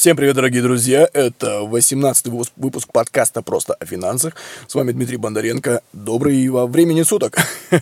Всем 0.00 0.16
привет, 0.16 0.34
дорогие 0.34 0.62
друзья! 0.62 1.06
Это 1.12 1.60
18-й 1.60 2.30
выпуск 2.56 2.88
подкаста 2.90 3.42
«Просто 3.42 3.74
о 3.74 3.84
финансах». 3.84 4.34
С 4.66 4.74
вами 4.74 4.92
Дмитрий 4.92 5.18
Бондаренко. 5.18 5.82
Доброго 5.92 6.66
времени 6.66 7.02
суток! 7.02 7.36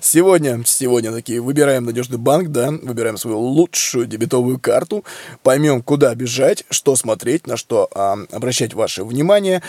Сегодня, 0.00 0.62
сегодня 0.64 1.10
такие 1.10 1.40
выбираем 1.40 1.84
надежный 1.84 2.16
банк, 2.16 2.50
да, 2.50 2.70
выбираем 2.70 3.16
свою 3.16 3.40
лучшую 3.40 4.06
дебетовую 4.06 4.60
карту, 4.60 5.04
поймем, 5.42 5.82
куда 5.82 6.14
бежать, 6.14 6.62
что 6.70 6.94
смотреть, 6.94 7.48
на 7.48 7.56
что 7.56 7.88
а, 7.92 8.18
обращать 8.30 8.74
ваше 8.74 9.02
внимание 9.02 9.60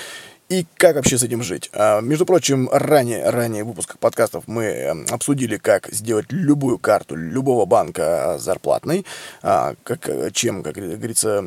и 0.49 0.65
как 0.77 0.95
вообще 0.95 1.19
с 1.19 1.21
этим 1.21 1.43
жить? 1.43 1.69
А, 1.73 2.01
между 2.01 2.25
прочим, 2.25 2.69
ранее, 2.71 3.29
ранее 3.29 3.63
в 3.63 3.67
выпусках 3.67 3.99
подкастов 3.99 4.45
мы 4.47 4.63
эм, 4.63 5.05
обсудили, 5.11 5.57
как 5.57 5.87
сделать 5.93 6.25
любую 6.31 6.79
карту 6.79 7.15
любого 7.15 7.67
банка 7.67 8.33
а, 8.33 8.37
зарплатной, 8.39 9.05
а, 9.43 9.75
как, 9.83 10.09
э, 10.09 10.31
чем, 10.33 10.63
как 10.63 10.73
говорится, 10.73 11.45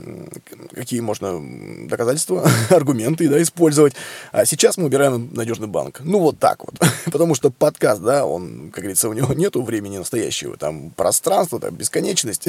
какие 0.72 1.00
можно 1.00 1.42
доказательства, 1.88 2.48
аргументы 2.70 3.28
да, 3.28 3.42
использовать. 3.42 3.94
А 4.30 4.44
сейчас 4.44 4.76
мы 4.76 4.84
убираем 4.84 5.30
надежный 5.32 5.66
банк. 5.66 6.00
Ну, 6.04 6.20
вот 6.20 6.38
так 6.38 6.64
вот. 6.64 6.78
Потому 7.06 7.34
что 7.34 7.50
подкаст, 7.50 8.02
да, 8.02 8.24
он, 8.24 8.70
как 8.70 8.84
говорится, 8.84 9.08
у 9.08 9.14
него 9.14 9.32
нету 9.34 9.62
времени 9.62 9.98
настоящего, 9.98 10.56
там 10.56 10.90
пространство, 10.90 11.58
там 11.58 11.74
бесконечность. 11.74 12.46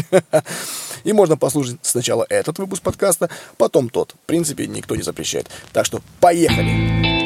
И 1.04 1.14
можно 1.14 1.36
послушать 1.36 1.80
сначала 1.82 2.28
этот 2.30 2.60
выпуск 2.60 2.84
подкаста, 2.84 3.32
потом 3.58 3.90
тот. 3.90 4.12
В 4.12 4.28
принципе, 4.28 4.68
никто 4.68 4.96
не 4.96 5.02
запрещает. 5.02 5.48
Так 5.72 5.88
что 5.88 6.00
поехали! 6.20 6.43
Поехали! 6.44 7.23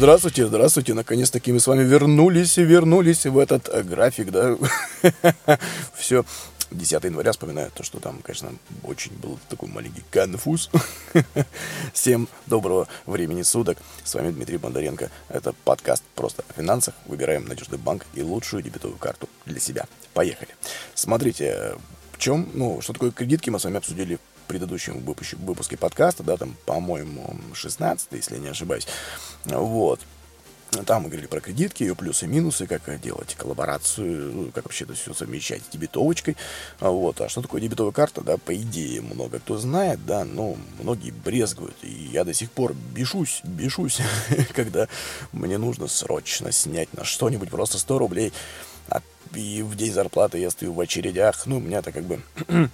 Здравствуйте, 0.00 0.46
здравствуйте. 0.46 0.94
Наконец-таки 0.94 1.52
мы 1.52 1.60
с 1.60 1.66
вами 1.66 1.82
вернулись, 1.82 2.56
вернулись 2.56 3.26
в 3.26 3.36
этот 3.36 3.68
э, 3.68 3.82
график, 3.82 4.30
да. 4.30 4.56
Все. 5.94 6.24
10 6.70 7.04
января 7.04 7.32
вспоминаю 7.32 7.70
то, 7.74 7.82
что 7.82 8.00
там, 8.00 8.20
конечно, 8.22 8.50
очень 8.82 9.12
был 9.12 9.38
такой 9.50 9.68
маленький 9.68 10.02
конфуз. 10.10 10.70
Всем 11.92 12.28
доброго 12.46 12.88
времени 13.04 13.42
суток. 13.42 13.76
С 14.02 14.14
вами 14.14 14.30
Дмитрий 14.30 14.56
Бондаренко. 14.56 15.10
Это 15.28 15.52
подкаст 15.64 16.02
«Просто 16.14 16.44
о 16.48 16.52
финансах». 16.54 16.94
Выбираем 17.04 17.46
надежный 17.46 17.76
банк 17.76 18.06
и 18.14 18.22
лучшую 18.22 18.62
дебетовую 18.62 18.96
карту 18.96 19.28
для 19.44 19.60
себя. 19.60 19.84
Поехали. 20.14 20.56
Смотрите, 20.94 21.74
в 22.12 22.18
чем, 22.18 22.48
ну, 22.54 22.80
что 22.80 22.94
такое 22.94 23.10
кредитки, 23.10 23.50
мы 23.50 23.60
с 23.60 23.64
вами 23.64 23.76
обсудили 23.76 24.18
предыдущем 24.50 24.98
выпуске, 24.98 25.76
подкаста, 25.76 26.24
да, 26.24 26.36
там, 26.36 26.56
по-моему, 26.66 27.36
16 27.54 28.08
если 28.10 28.34
я 28.34 28.40
не 28.40 28.48
ошибаюсь. 28.48 28.88
Вот. 29.44 30.00
Там 30.86 31.02
мы 31.02 31.08
говорили 31.08 31.28
про 31.28 31.40
кредитки, 31.40 31.84
ее 31.84 31.94
плюсы 31.94 32.24
и 32.24 32.28
минусы, 32.28 32.66
как 32.66 33.00
делать 33.00 33.36
коллаборацию, 33.36 34.32
ну, 34.32 34.50
как 34.52 34.64
вообще 34.64 34.84
это 34.84 34.94
все 34.94 35.14
совмещать 35.14 35.62
с 35.62 35.68
дебетовочкой. 35.72 36.36
Вот. 36.80 37.20
А 37.20 37.28
что 37.28 37.42
такое 37.42 37.60
дебетовая 37.60 37.92
карта, 37.92 38.22
да, 38.22 38.38
по 38.38 38.54
идее, 38.56 39.00
много 39.02 39.38
кто 39.38 39.56
знает, 39.56 40.04
да, 40.04 40.24
но 40.24 40.56
многие 40.80 41.12
брезгуют. 41.12 41.76
И 41.82 42.10
я 42.12 42.24
до 42.24 42.34
сих 42.34 42.50
пор 42.50 42.74
бешусь, 42.74 43.40
бешусь, 43.44 43.98
когда 44.54 44.88
мне 45.32 45.58
нужно 45.58 45.86
срочно 45.86 46.50
снять 46.50 46.92
на 46.94 47.04
что-нибудь 47.04 47.50
просто 47.50 47.78
100 47.78 47.98
рублей. 47.98 48.32
А, 48.88 49.00
и 49.34 49.62
в 49.62 49.76
день 49.76 49.92
зарплаты 49.92 50.38
я 50.38 50.50
стою 50.50 50.72
в 50.72 50.80
очередях. 50.80 51.46
Ну, 51.46 51.58
у 51.58 51.60
меня 51.60 51.78
это 51.78 51.92
как 51.92 52.04
бы 52.04 52.20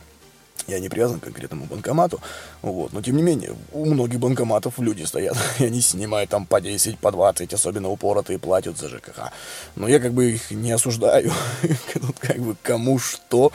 я 0.67 0.79
не 0.81 0.89
привязан 0.89 1.21
к 1.21 1.25
конкретному 1.25 1.67
банкомату, 1.67 2.21
вот, 2.63 2.93
но 2.93 3.03
тем 3.03 3.17
не 3.17 3.23
менее, 3.23 3.55
у 3.73 3.85
многих 3.85 4.19
банкоматов 4.19 4.79
люди 4.79 5.05
стоят, 5.05 5.37
и 5.59 5.65
они 5.65 5.81
снимают 5.81 6.31
там 6.31 6.47
по 6.47 6.61
10, 6.61 6.99
по 6.99 7.13
20, 7.13 7.53
особенно 7.53 7.89
упоротые 7.89 8.39
платят 8.39 8.79
за 8.79 8.89
ЖКХ. 8.89 9.33
Но 9.77 9.89
я 9.89 10.01
как 10.01 10.13
бы 10.13 10.33
их 10.33 10.51
не 10.51 10.73
осуждаю, 10.73 11.33
тут 11.95 12.19
как 12.19 12.39
бы 12.39 12.57
кому 12.63 12.99
что, 12.99 13.53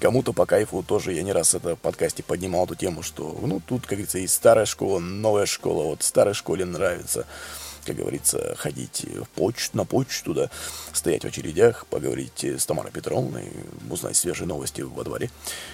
кому-то 0.00 0.32
по 0.32 0.46
кайфу 0.46 0.82
тоже, 0.82 1.12
я 1.12 1.22
не 1.22 1.32
раз 1.32 1.54
это 1.54 1.76
в 1.76 1.78
подкасте 1.78 2.22
поднимал 2.22 2.64
эту 2.64 2.74
тему, 2.74 3.02
что, 3.02 3.36
ну, 3.42 3.60
тут, 3.60 3.82
как 3.82 3.90
говорится, 3.90 4.18
есть 4.18 4.34
старая 4.34 4.66
школа, 4.66 4.98
новая 4.98 5.46
школа, 5.46 5.84
вот 5.84 6.02
старой 6.02 6.34
школе 6.34 6.64
нравится 6.64 7.26
как 7.86 7.96
говорится, 7.96 8.54
ходить 8.56 9.04
в 9.04 9.28
почту, 9.30 9.76
на 9.76 9.84
почту, 9.84 10.34
да, 10.34 10.50
стоять 10.92 11.22
в 11.22 11.28
очередях, 11.28 11.86
поговорить 11.86 12.44
с 12.44 12.66
Тамарой 12.66 12.92
Петровной, 12.92 13.44
узнать 13.88 14.16
свежие 14.16 14.46
новости 14.46 14.82
во 14.82 15.04
дворе 15.04 15.30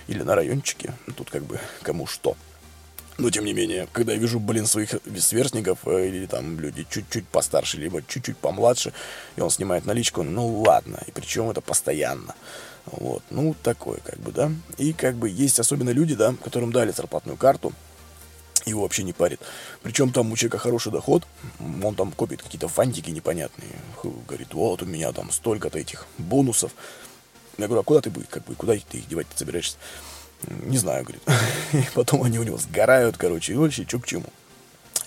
или 0.08 0.22
на 0.22 0.34
райончике. 0.34 0.94
Тут 1.16 1.30
как 1.30 1.44
бы 1.44 1.58
кому 1.82 2.06
что. 2.06 2.36
Но, 3.18 3.30
тем 3.30 3.44
не 3.44 3.52
менее, 3.52 3.88
когда 3.92 4.12
я 4.12 4.18
вижу, 4.18 4.40
блин, 4.40 4.66
своих 4.66 4.94
сверстников, 5.18 5.80
э, 5.86 6.08
или 6.08 6.26
там 6.26 6.58
люди 6.58 6.86
чуть-чуть 6.88 7.28
постарше, 7.28 7.76
либо 7.76 8.02
чуть-чуть 8.02 8.38
помладше, 8.38 8.92
и 9.36 9.40
он 9.40 9.50
снимает 9.50 9.84
наличку, 9.84 10.22
ну 10.22 10.62
ладно, 10.62 10.98
и 11.06 11.10
причем 11.10 11.50
это 11.50 11.60
постоянно. 11.60 12.34
Вот, 12.86 13.22
ну, 13.30 13.54
такое, 13.62 13.98
как 13.98 14.18
бы, 14.18 14.32
да. 14.32 14.50
И, 14.78 14.92
как 14.92 15.16
бы, 15.16 15.28
есть 15.28 15.60
особенно 15.60 15.90
люди, 15.90 16.14
да, 16.14 16.34
которым 16.42 16.72
дали 16.72 16.90
зарплатную 16.90 17.36
карту, 17.36 17.72
его 18.64 18.82
вообще 18.82 19.02
не 19.02 19.12
парит. 19.12 19.40
Причем 19.82 20.12
там 20.12 20.30
у 20.30 20.36
человека 20.36 20.58
хороший 20.58 20.92
доход, 20.92 21.24
он 21.82 21.94
там 21.94 22.12
копит 22.12 22.42
какие-то 22.42 22.68
фантики 22.68 23.10
непонятные. 23.10 23.70
Говорит, 24.28 24.54
вот 24.54 24.82
у 24.82 24.86
меня 24.86 25.12
там 25.12 25.30
столько-то 25.30 25.78
этих 25.78 26.06
бонусов. 26.18 26.72
Я 27.58 27.66
говорю, 27.66 27.80
а 27.80 27.84
куда 27.84 28.00
ты, 28.00 28.10
как 28.10 28.44
бы, 28.44 28.54
куда 28.54 28.74
ты 28.74 28.98
их 28.98 29.08
девать 29.08 29.26
собираешься? 29.34 29.76
Не 30.48 30.78
знаю, 30.78 31.04
говорит. 31.04 31.22
И 31.72 31.84
потом 31.94 32.22
они 32.22 32.38
у 32.38 32.42
него 32.42 32.58
сгорают, 32.58 33.16
короче, 33.16 33.52
и 33.52 33.56
вообще, 33.56 33.84
что 33.86 34.00
к 34.00 34.06
чему. 34.06 34.26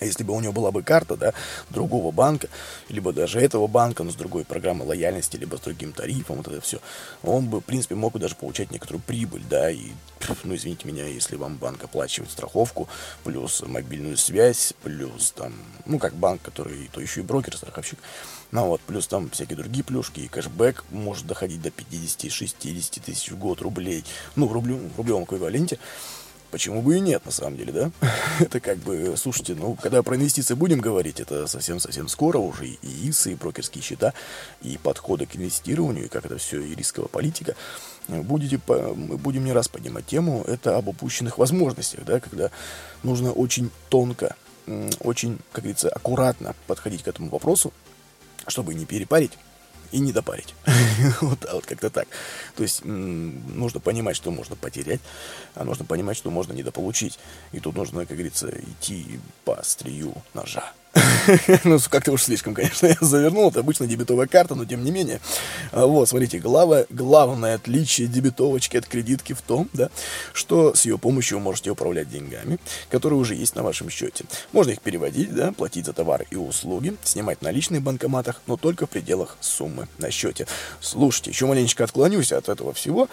Если 0.00 0.24
бы 0.24 0.34
у 0.34 0.40
него 0.40 0.52
была 0.52 0.70
бы 0.70 0.82
карта, 0.82 1.16
да, 1.16 1.32
другого 1.70 2.12
банка, 2.12 2.48
либо 2.88 3.12
даже 3.12 3.40
этого 3.40 3.66
банка, 3.66 4.04
но 4.04 4.10
с 4.10 4.14
другой 4.14 4.44
программой 4.44 4.86
лояльности, 4.86 5.36
либо 5.36 5.56
с 5.56 5.60
другим 5.60 5.92
тарифом, 5.92 6.36
вот 6.36 6.48
это 6.48 6.60
все, 6.60 6.80
он 7.22 7.46
бы, 7.46 7.60
в 7.60 7.64
принципе, 7.64 7.94
мог 7.94 8.12
бы 8.12 8.18
даже 8.18 8.34
получать 8.34 8.70
некоторую 8.70 9.02
прибыль, 9.02 9.42
да, 9.48 9.70
и, 9.70 9.92
ну, 10.44 10.54
извините 10.54 10.86
меня, 10.86 11.06
если 11.06 11.36
вам 11.36 11.56
банк 11.56 11.84
оплачивает 11.84 12.30
страховку, 12.30 12.88
плюс 13.24 13.62
мобильную 13.66 14.16
связь, 14.16 14.74
плюс 14.82 15.32
там, 15.32 15.52
ну, 15.84 15.98
как 15.98 16.14
банк, 16.14 16.42
который, 16.42 16.88
то 16.92 17.00
еще 17.00 17.20
и 17.20 17.24
брокер, 17.24 17.56
страховщик, 17.56 17.98
ну 18.50 18.66
вот, 18.66 18.80
плюс 18.82 19.06
там 19.06 19.30
всякие 19.30 19.56
другие 19.56 19.84
плюшки, 19.84 20.20
и 20.20 20.28
кэшбэк 20.28 20.84
может 20.90 21.26
доходить 21.26 21.62
до 21.62 21.70
50-60 21.70 23.02
тысяч 23.04 23.30
в 23.30 23.38
год 23.38 23.60
рублей, 23.60 24.04
ну, 24.34 24.46
в, 24.46 24.52
рублю, 24.52 24.78
в 24.78 24.96
рублевом 24.96 25.24
эквиваленте, 25.24 25.78
Почему 26.56 26.80
бы 26.80 26.96
и 26.96 27.00
нет, 27.00 27.22
на 27.26 27.32
самом 27.32 27.58
деле, 27.58 27.70
да? 27.70 27.90
это 28.40 28.60
как 28.60 28.78
бы, 28.78 29.12
слушайте, 29.18 29.54
ну, 29.54 29.74
когда 29.74 30.02
про 30.02 30.16
инвестиции 30.16 30.54
будем 30.54 30.80
говорить, 30.80 31.20
это 31.20 31.46
совсем-совсем 31.46 32.08
скоро 32.08 32.38
уже 32.38 32.66
и 32.68 33.10
ИСы, 33.10 33.32
и 33.32 33.34
брокерские 33.34 33.82
счета, 33.82 34.14
и 34.62 34.78
подходы 34.78 35.26
к 35.26 35.36
инвестированию, 35.36 36.06
и 36.06 36.08
как 36.08 36.24
это 36.24 36.38
все, 36.38 36.62
и 36.62 36.74
рисковая 36.74 37.10
политика. 37.10 37.56
Будете, 38.08 38.58
мы 38.68 39.18
будем 39.18 39.44
не 39.44 39.52
раз 39.52 39.68
поднимать 39.68 40.06
тему, 40.06 40.44
это 40.48 40.78
об 40.78 40.88
упущенных 40.88 41.36
возможностях, 41.36 42.06
да, 42.06 42.20
когда 42.20 42.50
нужно 43.02 43.32
очень 43.32 43.70
тонко, 43.90 44.34
очень, 45.00 45.38
как 45.52 45.64
говорится, 45.64 45.90
аккуратно 45.90 46.54
подходить 46.66 47.02
к 47.02 47.08
этому 47.08 47.28
вопросу, 47.28 47.70
чтобы 48.46 48.72
не 48.72 48.86
перепарить 48.86 49.32
и 49.96 49.98
не 49.98 50.12
допарить. 50.12 50.54
вот, 51.22 51.46
вот 51.50 51.64
как-то 51.64 51.88
так. 51.88 52.06
То 52.54 52.62
есть 52.62 52.84
нужно 52.84 53.80
понимать, 53.80 54.14
что 54.14 54.30
можно 54.30 54.54
потерять, 54.54 55.00
а 55.54 55.64
нужно 55.64 55.86
понимать, 55.86 56.18
что 56.18 56.30
можно 56.30 56.52
недополучить. 56.52 57.18
И 57.52 57.60
тут 57.60 57.74
нужно, 57.76 58.04
как 58.04 58.16
говорится, 58.16 58.50
идти 58.50 59.18
по 59.44 59.54
острию 59.54 60.14
ножа. 60.34 60.72
ну, 61.64 61.78
как-то 61.88 62.12
уж 62.12 62.22
слишком, 62.22 62.54
конечно, 62.54 62.86
я 62.86 62.96
завернул. 63.00 63.50
Это 63.50 63.60
обычно 63.60 63.86
дебетовая 63.86 64.26
карта, 64.26 64.54
но 64.54 64.64
тем 64.64 64.84
не 64.84 64.90
менее. 64.90 65.20
А 65.72 65.86
вот, 65.86 66.08
смотрите, 66.08 66.38
глава, 66.38 66.84
главное 66.90 67.54
отличие 67.54 68.06
дебетовочки 68.06 68.76
от 68.76 68.86
кредитки 68.86 69.32
в 69.32 69.42
том, 69.42 69.68
да, 69.72 69.90
что 70.32 70.74
с 70.74 70.84
ее 70.84 70.98
помощью 70.98 71.38
вы 71.38 71.44
можете 71.44 71.70
управлять 71.70 72.10
деньгами, 72.10 72.58
которые 72.90 73.18
уже 73.18 73.34
есть 73.34 73.54
на 73.54 73.62
вашем 73.62 73.90
счете. 73.90 74.24
Можно 74.52 74.72
их 74.72 74.80
переводить, 74.80 75.34
да, 75.34 75.52
платить 75.52 75.86
за 75.86 75.92
товары 75.92 76.26
и 76.30 76.36
услуги, 76.36 76.96
снимать 77.02 77.42
наличные 77.42 77.80
в 77.80 77.84
банкоматах, 77.84 78.40
но 78.46 78.56
только 78.56 78.86
в 78.86 78.90
пределах 78.90 79.36
суммы 79.40 79.88
на 79.98 80.10
счете. 80.10 80.46
Слушайте, 80.80 81.30
еще 81.30 81.46
маленечко 81.46 81.84
отклонюсь 81.84 82.32
от 82.32 82.48
этого 82.48 82.72
всего. 82.72 83.08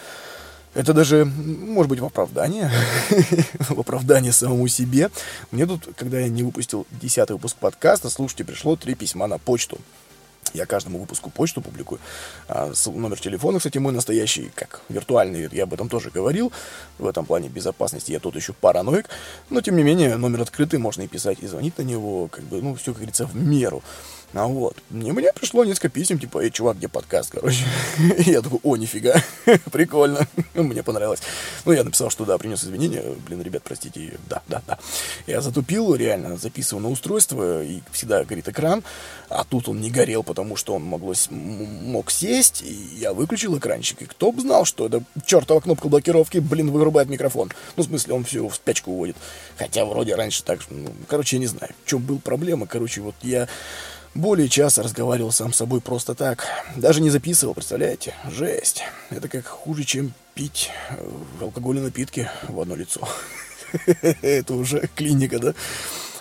Это 0.73 0.93
даже, 0.93 1.25
может 1.25 1.89
быть, 1.89 1.99
в 1.99 2.05
оправдание, 2.05 2.71
в 3.59 3.79
оправдание 3.79 4.31
самому 4.31 4.67
себе. 4.67 5.11
Мне 5.51 5.67
тут, 5.67 5.89
когда 5.95 6.19
я 6.19 6.29
не 6.29 6.41
выпустил 6.41 6.87
десятый 6.89 7.33
выпуск 7.33 7.57
подкаста, 7.57 8.09
слушайте, 8.09 8.43
пришло 8.43 8.75
три 8.75 8.95
письма 8.95 9.27
на 9.27 9.37
почту. 9.37 9.77
Я 10.53 10.65
каждому 10.65 10.99
выпуску 10.99 11.31
почту 11.31 11.61
публикую. 11.61 11.99
А, 12.47 12.71
номер 12.87 13.19
телефона, 13.19 13.57
кстати, 13.57 13.79
мой 13.79 13.91
настоящий, 13.91 14.51
как 14.53 14.81
виртуальный, 14.89 15.49
я 15.51 15.63
об 15.63 15.73
этом 15.73 15.89
тоже 15.89 16.11
говорил. 16.11 16.51
В 16.99 17.07
этом 17.07 17.25
плане 17.25 17.49
безопасности 17.49 18.11
я 18.11 18.19
тут 18.19 18.35
еще 18.35 18.53
параноик. 18.53 19.09
Но, 19.49 19.61
тем 19.61 19.75
не 19.75 19.83
менее, 19.83 20.15
номер 20.17 20.41
открытый, 20.41 20.79
можно 20.79 21.03
и 21.03 21.07
писать, 21.07 21.39
и 21.41 21.47
звонить 21.47 21.77
на 21.79 21.83
него. 21.83 22.27
Как 22.27 22.43
бы, 22.43 22.61
ну, 22.61 22.75
все, 22.75 22.91
как 22.91 22.97
говорится, 22.97 23.25
в 23.25 23.35
меру. 23.35 23.81
А 24.33 24.47
вот, 24.47 24.75
мне, 24.89 25.13
мне 25.13 25.31
пришло 25.31 25.63
несколько 25.63 25.89
писем, 25.89 26.17
типа, 26.17 26.43
эй, 26.43 26.49
чувак, 26.49 26.77
где 26.77 26.87
подкаст, 26.87 27.29
короче. 27.31 27.65
И 28.17 28.31
я 28.31 28.41
такой, 28.41 28.59
о, 28.63 28.75
нифига, 28.77 29.21
прикольно, 29.71 30.27
мне 30.55 30.81
понравилось. 30.81 31.21
Ну, 31.65 31.71
я 31.71 31.83
написал, 31.83 32.09
что 32.09 32.25
да, 32.25 32.39
принес 32.39 32.63
извинения, 32.63 33.03
блин, 33.27 33.43
ребят, 33.43 33.61
простите, 33.63 34.17
да, 34.27 34.41
да, 34.47 34.63
да. 34.65 34.79
Я 35.27 35.41
затупил, 35.41 35.93
реально, 35.93 36.37
записывал 36.37 36.81
на 36.81 36.89
устройство, 36.89 37.63
и 37.63 37.81
всегда 37.91 38.23
горит 38.23 38.49
экран, 38.49 38.83
а 39.29 39.43
тут 39.43 39.69
он 39.69 39.79
не 39.81 39.91
горел, 39.91 40.23
потому 40.23 40.55
что 40.55 40.73
он 40.73 40.83
могло, 40.83 41.13
мог 41.29 42.09
сесть, 42.09 42.63
и 42.63 42.73
я 42.73 43.13
выключил 43.13 43.55
экранчик, 43.55 44.01
и 44.01 44.05
кто 44.05 44.31
бы 44.31 44.41
знал, 44.41 44.65
что 44.65 44.87
это 44.87 45.03
чертова 45.27 45.59
кнопка 45.59 45.89
блокировки, 45.89 46.39
блин, 46.39 46.71
вырубает 46.71 47.07
микрофон. 47.07 47.51
Ну, 47.75 47.83
в 47.83 47.85
смысле, 47.85 48.15
он 48.15 48.23
все 48.23 48.47
в 48.47 48.55
спячку 48.55 48.91
уводит. 48.91 49.15
Хотя 49.57 49.85
вроде 49.85 50.15
раньше 50.15 50.43
так, 50.43 50.59
ну, 50.71 50.91
короче, 51.07 51.35
я 51.35 51.39
не 51.39 51.47
знаю, 51.47 51.71
в 51.83 51.87
чем 51.87 52.01
был 52.01 52.17
проблема, 52.17 52.65
короче, 52.65 53.01
вот 53.01 53.15
я 53.21 53.47
более 54.15 54.47
часа 54.47 54.83
разговаривал 54.83 55.31
сам 55.31 55.53
с 55.53 55.57
собой 55.57 55.81
просто 55.81 56.15
так. 56.15 56.45
Даже 56.75 57.01
не 57.01 57.09
записывал, 57.09 57.53
представляете? 57.53 58.13
Жесть. 58.29 58.83
Это 59.09 59.27
как 59.27 59.45
хуже, 59.45 59.83
чем 59.83 60.13
пить 60.35 60.69
э, 60.89 61.05
алкогольные 61.41 61.83
напитки 61.83 62.29
в 62.47 62.59
одно 62.59 62.75
лицо. 62.75 63.07
Это 64.21 64.53
уже 64.53 64.89
клиника, 64.95 65.39
да? 65.39 65.53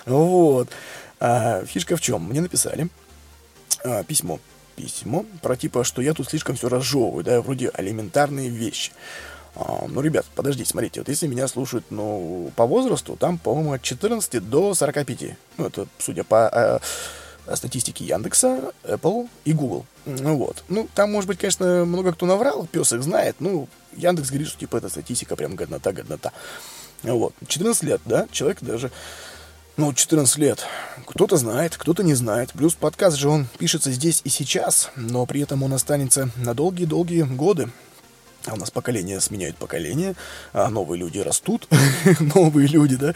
Вот. 0.06 0.69
А, 1.21 1.65
фишка 1.67 1.97
в 1.97 2.00
чем? 2.00 2.25
Мне 2.25 2.41
написали 2.41 2.89
а, 3.85 4.03
письмо. 4.05 4.41
Письмо 4.75 5.27
про 5.43 5.56
типа, 5.56 5.85
что 5.85 6.00
я 6.00 6.15
тут 6.15 6.31
слишком 6.31 6.56
все 6.56 6.69
разжевываю, 6.69 7.23
да, 7.23 7.43
вроде 7.43 7.71
элементарные 7.77 8.49
вещи. 8.49 8.93
А, 9.55 9.85
ну, 9.87 10.00
ребят, 10.00 10.25
подождите, 10.35 10.71
смотрите, 10.71 11.00
вот 11.00 11.09
если 11.09 11.27
меня 11.27 11.47
слушают, 11.47 11.85
ну, 11.91 12.50
по 12.56 12.67
возрасту, 12.67 13.17
там, 13.17 13.37
по-моему, 13.37 13.73
от 13.73 13.83
14 13.83 14.49
до 14.49 14.75
45. 14.75 15.37
Ну, 15.59 15.67
это, 15.67 15.87
судя 15.99 16.25
по 16.25 16.49
а, 16.49 16.81
статистики 17.57 18.03
Яндекса, 18.03 18.73
Apple 18.85 19.29
и 19.45 19.53
Google. 19.53 19.87
Ну 20.07 20.37
вот. 20.37 20.65
Ну, 20.69 20.89
там, 20.95 21.13
может 21.13 21.29
быть, 21.29 21.39
конечно, 21.39 21.85
много 21.85 22.13
кто 22.13 22.27
наврал, 22.27 22.67
пес 22.71 22.93
их 22.93 23.03
знает. 23.03 23.37
Ну, 23.41 23.69
Яндекс 23.97 24.29
говорит, 24.29 24.49
что, 24.49 24.59
типа, 24.59 24.77
эта 24.77 24.89
статистика 24.89 25.37
прям 25.37 25.55
годнота, 25.57 25.93
годнота. 25.93 26.33
Вот. 27.03 27.35
14 27.47 27.83
лет, 27.83 28.01
да, 28.05 28.27
человек 28.31 28.59
даже... 28.61 28.91
Ну, 29.79 29.95
14 29.95 30.37
лет. 30.37 30.67
Кто-то 31.07 31.39
знает, 31.39 31.79
кто-то 31.79 32.03
не 32.03 32.13
знает. 32.13 32.53
Плюс 32.53 32.75
подкаст 32.75 33.17
же 33.17 33.31
он 33.31 33.47
пишется 33.59 33.91
здесь 33.91 34.21
и 34.23 34.29
сейчас, 34.29 34.91
но 34.97 35.25
при 35.25 35.41
этом 35.41 35.63
он 35.63 35.73
останется 35.73 36.29
на 36.37 36.53
долгие-долгие 36.53 37.23
годы. 37.23 37.71
А 38.47 38.55
у 38.55 38.56
нас 38.56 38.71
поколение 38.71 39.21
сменяют 39.21 39.56
поколение, 39.56 40.15
а 40.53 40.69
новые 40.69 40.99
люди 40.99 41.19
растут, 41.19 41.69
новые 42.21 42.67
люди, 42.67 42.97
да, 42.97 43.15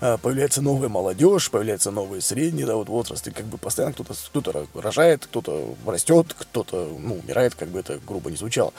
а 0.00 0.16
появляется 0.16 0.62
новая 0.62 0.88
молодежь, 0.88 1.50
появляются 1.50 1.90
новые 1.90 2.22
средние, 2.22 2.66
да, 2.66 2.76
вот 2.76 2.88
возраст, 2.88 3.26
и 3.26 3.32
как 3.32 3.46
бы 3.46 3.58
постоянно 3.58 3.94
кто-то 3.94 4.14
кто 4.14 4.80
рожает, 4.80 5.26
кто-то 5.26 5.74
растет, 5.86 6.34
кто-то, 6.38 6.96
ну, 6.98 7.18
умирает, 7.18 7.54
как 7.54 7.68
бы 7.68 7.80
это 7.80 7.98
грубо 8.06 8.30
не 8.30 8.36
звучало. 8.36 8.72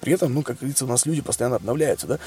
При 0.00 0.12
этом, 0.12 0.34
ну, 0.34 0.42
как 0.42 0.58
говорится, 0.58 0.84
у 0.84 0.88
нас 0.88 1.06
люди 1.06 1.22
постоянно 1.22 1.56
обновляются, 1.56 2.06
да, 2.06 2.18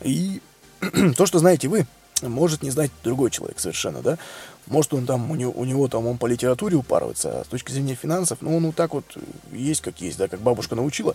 и 0.00 0.40
то, 1.16 1.26
что 1.26 1.38
знаете 1.38 1.68
вы, 1.68 1.86
может 2.22 2.62
не 2.62 2.70
знать 2.70 2.90
другой 3.02 3.30
человек 3.30 3.58
совершенно, 3.58 4.02
да. 4.02 4.18
Может, 4.66 4.94
он 4.94 5.06
там, 5.06 5.30
у 5.30 5.34
него, 5.34 5.52
у 5.52 5.64
него 5.64 5.88
там, 5.88 6.06
он 6.06 6.18
по 6.18 6.26
литературе 6.26 6.76
упарывается, 6.76 7.40
а 7.40 7.44
с 7.44 7.48
точки 7.48 7.72
зрения 7.72 7.94
финансов, 7.94 8.38
ну, 8.40 8.56
он 8.56 8.66
вот 8.66 8.76
так 8.76 8.94
вот 8.94 9.04
есть, 9.52 9.80
как 9.80 10.00
есть, 10.00 10.18
да, 10.18 10.28
как 10.28 10.40
бабушка 10.40 10.76
научила. 10.76 11.14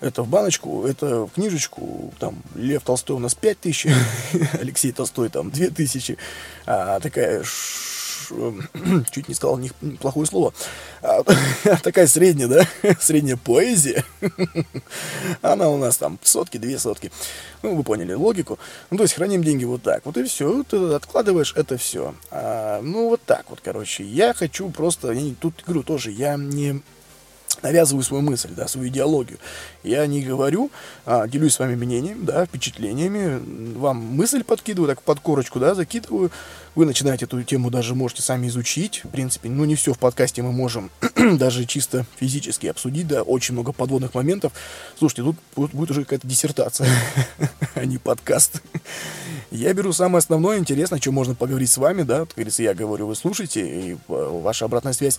Это 0.00 0.22
в 0.22 0.28
баночку, 0.28 0.84
это 0.84 1.26
в 1.26 1.30
книжечку, 1.30 2.12
там, 2.18 2.42
Лев 2.54 2.82
Толстой 2.82 3.16
у 3.16 3.20
нас 3.20 3.34
5 3.34 3.60
тысяч, 3.60 3.86
Алексей 4.60 4.92
Толстой 4.92 5.28
там 5.28 5.50
2 5.50 5.68
тысячи, 5.68 6.18
а 6.66 6.98
такая 7.00 7.42
чуть 9.10 9.28
не 9.28 9.34
сказал 9.34 9.60
плохое 10.00 10.26
слово, 10.26 10.52
а, 11.02 11.22
такая 11.82 12.06
средняя, 12.06 12.48
да, 12.48 12.66
средняя 13.00 13.36
поэзия, 13.36 14.04
она 15.42 15.68
у 15.68 15.78
нас 15.78 15.96
там 15.96 16.18
сотки, 16.22 16.58
две 16.58 16.78
сотки. 16.78 17.10
Ну, 17.62 17.74
вы 17.74 17.82
поняли 17.82 18.14
логику. 18.14 18.58
Ну, 18.90 18.96
то 18.96 19.02
есть 19.02 19.14
храним 19.14 19.42
деньги 19.42 19.64
вот 19.64 19.82
так. 19.82 20.06
Вот 20.06 20.16
и 20.16 20.24
все. 20.24 20.62
Ты 20.62 20.76
откладываешь 20.92 21.54
это 21.56 21.76
все. 21.76 22.14
А, 22.30 22.80
ну, 22.82 23.08
вот 23.08 23.22
так 23.24 23.46
вот, 23.50 23.60
короче. 23.62 24.04
Я 24.04 24.32
хочу 24.32 24.70
просто... 24.70 25.10
Я, 25.10 25.34
тут, 25.40 25.64
говорю, 25.66 25.82
тоже, 25.82 26.10
я 26.12 26.36
не 26.36 26.82
навязываю 27.62 28.04
свою 28.04 28.22
мысль, 28.22 28.50
да, 28.54 28.68
свою 28.68 28.88
идеологию. 28.88 29.38
Я 29.82 30.06
не 30.06 30.22
говорю, 30.22 30.70
а, 31.04 31.26
делюсь 31.26 31.54
с 31.54 31.58
вами 31.58 31.74
мнением, 31.74 32.24
да, 32.24 32.46
впечатлениями, 32.46 33.74
вам 33.76 33.96
мысль 33.96 34.44
подкидываю, 34.44 34.88
так 34.88 35.02
под 35.02 35.20
корочку, 35.20 35.58
да, 35.58 35.74
закидываю, 35.74 36.30
вы 36.78 36.86
начинаете 36.86 37.24
эту 37.24 37.42
тему 37.42 37.70
даже 37.72 37.96
можете 37.96 38.22
сами 38.22 38.46
изучить. 38.46 39.00
В 39.02 39.08
принципе, 39.08 39.48
ну 39.48 39.64
не 39.64 39.74
все 39.74 39.92
в 39.92 39.98
подкасте 39.98 40.42
мы 40.42 40.52
можем 40.52 40.92
даже 41.16 41.64
чисто 41.64 42.06
физически 42.20 42.68
обсудить, 42.68 43.08
да, 43.08 43.22
очень 43.22 43.54
много 43.54 43.72
подводных 43.72 44.14
моментов. 44.14 44.52
Слушайте, 44.96 45.24
тут 45.24 45.72
будет 45.72 45.90
уже 45.90 46.04
какая-то 46.04 46.28
диссертация, 46.28 46.88
а 47.74 47.84
не 47.84 47.98
подкаст. 47.98 48.62
Я 49.50 49.74
беру 49.74 49.92
самое 49.92 50.18
основное, 50.18 50.58
интересно, 50.58 51.00
что 51.00 51.10
можно 51.10 51.34
поговорить 51.34 51.68
с 51.68 51.78
вами, 51.78 52.02
да, 52.02 52.20
как 52.20 52.34
говорится, 52.36 52.62
я 52.62 52.74
говорю, 52.74 53.08
вы 53.08 53.16
слушаете, 53.16 53.66
и 53.66 53.94
э, 53.94 53.96
ваша 54.06 54.66
обратная 54.66 54.92
связь 54.92 55.18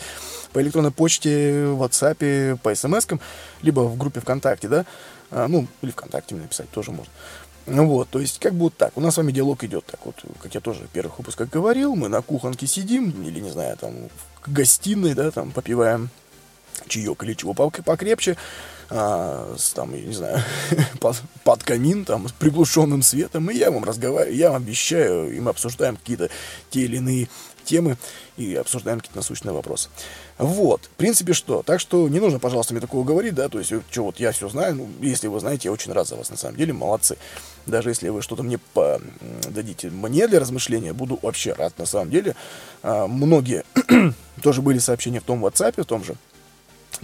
по 0.53 0.61
электронной 0.61 0.91
почте, 0.91 1.65
в 1.65 1.83
WhatsApp, 1.83 2.57
по 2.59 2.73
смс 2.73 3.05
либо 3.63 3.81
в 3.81 3.97
группе 3.97 4.21
ВКонтакте, 4.21 4.69
да, 4.69 4.85
а, 5.29 5.49
ну, 5.49 5.67
или 5.81 5.91
ВКонтакте 5.91 6.35
мне 6.35 6.43
написать 6.43 6.69
тоже 6.71 6.91
можно. 6.91 7.11
Ну 7.69 7.87
вот, 7.87 8.09
то 8.09 8.19
есть 8.19 8.39
как 8.39 8.53
бы 8.53 8.65
вот 8.65 8.77
так. 8.77 8.97
У 8.97 9.01
нас 9.01 9.13
с 9.13 9.17
вами 9.17 9.31
диалог 9.31 9.63
идет 9.63 9.85
так 9.85 10.05
вот, 10.05 10.15
как 10.41 10.53
я 10.53 10.61
тоже 10.61 10.85
в 10.85 10.89
первых 10.89 11.17
выпусках 11.19 11.49
говорил, 11.49 11.95
мы 11.95 12.09
на 12.09 12.21
кухонке 12.21 12.67
сидим, 12.67 13.11
или, 13.23 13.39
не 13.39 13.51
знаю, 13.51 13.77
там, 13.77 13.93
в 14.45 14.51
гостиной, 14.51 15.13
да, 15.13 15.31
там, 15.31 15.51
попиваем 15.51 16.09
чаек 16.87 17.23
или 17.23 17.33
чего 17.33 17.53
покрепче, 17.53 18.37
а, 18.89 19.55
с, 19.57 19.71
там, 19.73 19.93
я 19.95 20.01
не 20.01 20.13
знаю, 20.13 20.41
под, 20.99 21.21
под 21.43 21.63
камин, 21.63 22.05
там, 22.05 22.27
с 22.27 22.31
приглушенным 22.31 23.01
светом, 23.01 23.49
и 23.51 23.55
я 23.55 23.71
вам 23.71 23.83
разговариваю, 23.83 24.35
я 24.35 24.51
вам 24.51 24.63
вещаю, 24.63 25.35
и 25.35 25.39
мы 25.39 25.51
обсуждаем 25.51 25.97
какие-то 25.97 26.29
те 26.69 26.81
или 26.81 26.97
иные 26.97 27.29
темы 27.69 27.97
и 28.37 28.55
обсуждаем 28.55 28.99
какие-то 28.99 29.17
насущные 29.17 29.53
вопросы. 29.53 29.89
Вот, 30.37 30.85
в 30.85 30.89
принципе, 30.89 31.33
что. 31.33 31.63
Так 31.63 31.79
что 31.79 32.07
не 32.09 32.19
нужно, 32.19 32.39
пожалуйста, 32.39 32.73
мне 32.73 32.81
такого 32.81 33.03
говорить, 33.03 33.35
да, 33.35 33.49
то 33.49 33.59
есть, 33.59 33.71
что 33.91 34.03
вот 34.03 34.19
я 34.19 34.31
все 34.31 34.49
знаю, 34.49 34.75
ну, 34.75 34.89
если 35.01 35.27
вы 35.27 35.39
знаете, 35.39 35.67
я 35.67 35.71
очень 35.71 35.93
рад 35.93 36.07
за 36.07 36.15
вас, 36.15 36.29
на 36.29 36.37
самом 36.37 36.57
деле, 36.57 36.73
молодцы. 36.73 37.17
Даже 37.65 37.89
если 37.89 38.09
вы 38.09 38.21
что-то 38.21 38.41
мне 38.41 38.57
по 38.57 38.99
дадите 39.49 39.89
мне 39.89 40.27
для 40.27 40.39
размышления, 40.39 40.93
буду 40.93 41.19
вообще 41.21 41.53
рад, 41.53 41.77
на 41.77 41.85
самом 41.85 42.09
деле. 42.09 42.35
А, 42.81 43.07
многие 43.07 43.63
тоже 44.41 44.61
были 44.61 44.79
сообщения 44.79 45.19
в 45.19 45.23
том 45.23 45.45
WhatsApp, 45.45 45.81
в 45.81 45.85
том 45.85 46.03
же, 46.03 46.15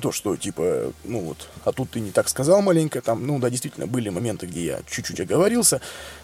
то, 0.01 0.11
что, 0.11 0.35
типа, 0.35 0.91
ну 1.03 1.21
вот, 1.21 1.47
а 1.63 1.71
тут 1.71 1.91
ты 1.91 1.99
не 1.99 2.11
так 2.11 2.27
сказал 2.29 2.61
маленько, 2.61 3.01
там, 3.01 3.25
ну 3.25 3.39
да, 3.39 3.49
действительно, 3.49 3.87
были 3.87 4.09
моменты, 4.09 4.45
где 4.45 4.65
я 4.65 4.79
чуть-чуть 4.87 5.19
оговорился, 5.19 5.81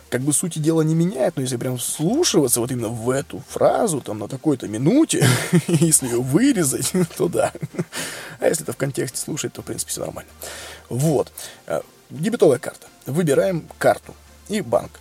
как 0.10 0.22
бы 0.22 0.34
сути 0.34 0.60
дела 0.60 0.82
не 0.82 0.94
меняет, 0.94 1.38
но 1.38 1.41
если 1.41 1.56
прям 1.56 1.80
слушаться 1.80 2.60
вот 2.60 2.70
именно 2.70 2.89
в 2.89 3.10
эту 3.10 3.41
фразу, 3.48 4.01
там, 4.01 4.20
на 4.20 4.27
такой-то 4.27 4.68
минуте, 4.68 5.25
если 5.68 6.08
ее 6.08 6.22
вырезать, 6.22 6.91
то 7.18 7.30
да. 7.30 7.53
А 8.39 8.48
если 8.48 8.63
это 8.63 8.74
в 8.74 8.77
контексте 8.77 9.20
слушать, 9.20 9.53
то, 9.53 9.62
в 9.62 9.65
принципе, 9.65 9.91
все 9.91 10.01
нормально. 10.01 10.30
Вот. 10.89 11.32
Э, 11.65 11.82
дебетовая 12.10 12.60
карта. 12.60 12.88
Выбираем 13.06 13.65
карту 13.77 14.13
и 14.50 14.62
банк. 14.62 15.00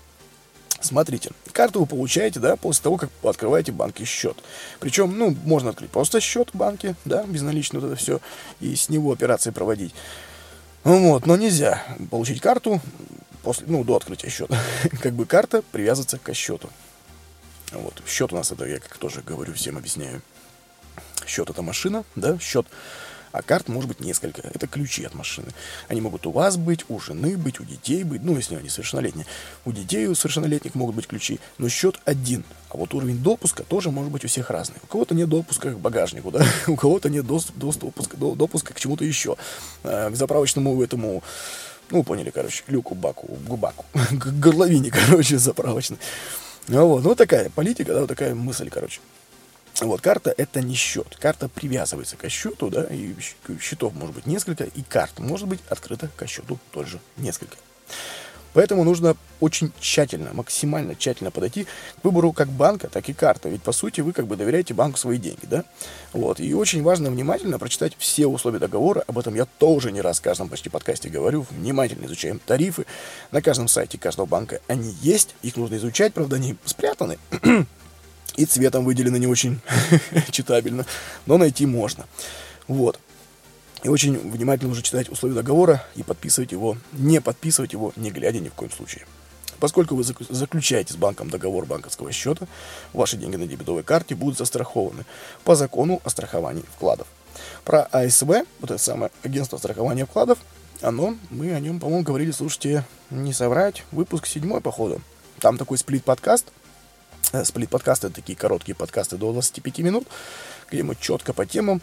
Смотрите, 0.81 1.31
карту 1.53 1.81
вы 1.81 1.87
получаете, 1.87 2.41
да, 2.41 2.57
после 2.57 2.83
того, 2.83 2.97
как 2.97 3.11
открываете 3.23 3.71
банки 3.71 4.05
счет. 4.05 4.37
Причем, 4.81 5.17
ну, 5.19 5.37
можно 5.45 5.71
открыть 5.71 5.91
просто 5.91 6.21
счет 6.21 6.51
в 6.53 6.57
банке, 6.57 6.97
да, 7.05 7.25
безналично 7.25 7.81
вот 7.81 7.87
это 7.89 7.97
все, 7.97 8.21
и 8.61 8.75
с 8.75 8.89
него 8.89 9.13
операции 9.13 9.51
проводить. 9.51 9.95
Вот, 10.83 11.27
но 11.27 11.37
нельзя 11.37 11.85
получить 12.11 12.41
карту 12.41 12.81
после, 13.43 13.67
ну, 13.69 13.85
до 13.85 13.97
открытия 13.97 14.31
счета. 14.31 14.59
как 15.03 15.13
бы 15.13 15.27
карта 15.27 15.63
привязывается 15.71 16.19
к 16.19 16.33
счету. 16.33 16.71
Вот, 17.73 18.03
счет 18.07 18.33
у 18.33 18.37
нас 18.37 18.51
это, 18.51 18.65
я 18.65 18.81
как 18.81 18.97
тоже 18.97 19.21
говорю, 19.21 19.53
всем 19.53 19.77
объясняю. 19.77 20.23
Счет 21.27 21.51
это 21.51 21.61
машина, 21.61 22.05
да, 22.17 22.39
счет 22.39 22.67
а 23.33 23.43
карт 23.43 23.69
может 23.69 23.89
быть 23.89 24.01
несколько. 24.01 24.43
Это 24.43 24.67
ключи 24.67 25.05
от 25.05 25.15
машины. 25.15 25.49
Они 25.89 26.01
могут 26.01 26.27
у 26.27 26.31
вас 26.31 26.57
быть, 26.57 26.85
у 26.89 26.99
жены 26.99 27.37
быть, 27.37 27.61
у 27.61 27.65
детей 27.65 28.05
быть, 28.05 28.23
ну, 28.23 28.37
если 28.37 28.57
они 28.57 28.69
совершеннолетние. 28.69 29.27
У 29.65 29.73
детей, 29.73 30.07
у 30.07 30.15
совершеннолетних 30.15 30.75
могут 30.75 30.97
быть 30.97 31.07
ключи, 31.07 31.41
но 31.59 31.69
счет 31.69 32.01
один. 32.05 32.45
А 32.71 32.77
вот 32.77 32.95
уровень 32.95 33.19
допуска 33.19 33.65
тоже 33.65 33.91
может 33.91 34.13
быть 34.13 34.25
у 34.25 34.29
всех 34.29 34.51
разный. 34.51 34.77
У 34.83 34.87
кого-то 34.87 35.15
нет 35.15 35.29
допуска 35.29 35.73
к 35.73 35.79
багажнику, 35.79 36.31
да, 36.31 36.45
у 36.67 36.77
кого-то 36.77 37.09
нет 37.09 37.27
доступ, 37.27 37.57
допуска, 37.57 38.17
допуска 38.17 38.75
к 38.75 38.81
чему-то 38.81 39.05
еще, 39.05 39.37
э, 39.83 40.11
к 40.11 40.17
заправочному 40.17 40.83
этому 40.83 41.23
ну, 41.91 42.05
поняли, 42.05 42.31
короче, 42.31 42.63
люку, 42.69 42.95
баку, 42.95 43.27
к 43.27 43.57
баку, 43.57 43.85
к 43.95 44.27
горловине, 44.39 44.91
короче, 45.09 45.39
заправочной. 45.39 45.99
Ну, 46.69 46.87
вот, 46.87 47.05
ну, 47.05 47.15
такая 47.15 47.51
политика, 47.51 47.95
да, 47.95 48.01
вот 48.01 48.09
такая 48.09 48.35
мысль, 48.35 48.71
короче. 48.71 49.01
Вот, 49.81 50.01
карта 50.01 50.35
это 50.37 50.61
не 50.61 50.75
счет. 50.75 51.17
Карта 51.21 51.49
привязывается 51.49 52.17
к 52.17 52.29
счету, 52.29 52.71
да, 52.71 52.85
и 52.85 53.15
счетов 53.61 53.95
может 53.95 54.15
быть 54.15 54.27
несколько, 54.27 54.65
и 54.65 54.83
карт 54.83 55.19
может 55.19 55.49
быть 55.49 55.61
открыта 55.69 56.09
к 56.17 56.27
счету 56.27 56.59
тоже 56.71 57.01
несколько. 57.17 57.57
Поэтому 58.53 58.83
нужно 58.83 59.17
очень 59.39 59.73
тщательно, 59.81 60.31
максимально 60.33 60.97
тщательно 60.97 61.31
подойти 61.31 61.65
к 61.65 62.05
выбору 62.05 62.33
как 62.33 62.49
банка, 62.49 62.89
так 62.89 63.09
и 63.09 63.13
карты. 63.13 63.49
Ведь, 63.49 63.63
по 63.63 63.73
сути, 63.73 64.01
вы 64.01 64.13
как 64.13 64.27
бы 64.27 64.37
доверяете 64.37 64.75
банку 64.75 64.99
свои 64.99 65.19
деньги, 65.19 65.47
да? 65.47 65.65
Вот. 66.13 66.41
И 66.41 66.53
очень 66.53 66.83
важно 66.83 67.11
внимательно 67.11 67.59
прочитать 67.59 67.95
все 67.99 68.27
условия 68.27 68.59
договора. 68.59 69.05
Об 69.07 69.19
этом 69.19 69.35
я 69.37 69.45
тоже 69.45 69.93
не 69.93 70.01
раз 70.01 70.19
в 70.19 70.23
каждом 70.23 70.49
почти 70.49 70.69
подкасте 70.69 71.09
говорю. 71.09 71.47
Внимательно 71.51 72.07
изучаем 72.07 72.41
тарифы. 72.45 72.87
На 73.31 73.41
каждом 73.41 73.69
сайте 73.69 73.99
каждого 73.99 74.27
банка 74.27 74.61
они 74.67 74.95
есть. 75.01 75.37
Их 75.43 75.57
нужно 75.57 75.77
изучать, 75.77 76.13
правда, 76.13 76.37
они 76.37 76.57
спрятаны. 76.65 77.19
И 78.41 78.47
цветом 78.47 78.87
выделены 78.87 79.19
не 79.19 79.27
очень 79.27 79.61
читабельно. 80.31 80.87
Но 81.27 81.37
найти 81.37 81.67
можно. 81.67 82.07
Вот. 82.69 82.99
И 83.83 83.89
очень 83.91 84.17
внимательно 84.17 84.69
нужно 84.69 84.83
читать 84.83 85.11
условия 85.11 85.35
договора 85.35 85.85
и 85.95 86.03
подписывать 86.03 86.53
его, 86.53 86.79
не 86.93 87.21
подписывать 87.21 87.75
его, 87.75 87.93
не 87.97 88.11
глядя 88.11 88.41
ни 88.41 88.49
в 88.49 88.55
коем 88.55 88.71
случае. 88.71 89.05
Поскольку 89.59 89.95
вы 89.95 90.05
заключаете 90.05 90.95
с 90.95 90.97
банком 90.97 91.29
договор 91.29 91.67
банковского 91.67 92.13
счета, 92.13 92.47
ваши 92.95 93.19
деньги 93.19 93.37
на 93.37 93.47
дебетовой 93.47 93.83
карте 93.83 94.15
будут 94.15 94.39
застрахованы 94.39 95.05
по 95.45 95.55
закону 95.55 96.01
о 96.03 96.09
страховании 96.09 96.65
вкладов. 96.75 97.09
Про 97.67 97.83
АСВ, 97.93 98.27
вот 98.27 98.71
это 98.71 98.79
самое 98.79 99.13
агентство 99.23 99.59
страхования 99.59 100.07
вкладов, 100.07 100.39
оно, 100.81 101.15
мы 101.29 101.53
о 101.53 101.61
нем, 101.61 101.79
по-моему, 101.79 102.05
говорили, 102.05 102.31
слушайте, 102.31 102.87
не 103.11 103.35
соврать, 103.35 103.85
выпуск 103.93 104.25
седьмой, 104.25 104.63
походу. 104.63 105.03
Там 105.41 105.59
такой 105.59 105.77
сплит-подкаст. 105.77 106.47
Э, 107.33 107.45
сплит-подкасты— 107.45 108.09
такие 108.11 108.37
короткие 108.37 108.75
подкасты 108.75 109.17
до 109.17 109.33
25 109.33 109.79
минут, 109.79 110.07
где 110.71 110.83
мы 110.83 110.97
четко 110.99 111.33
по 111.33 111.47
темам 111.47 111.81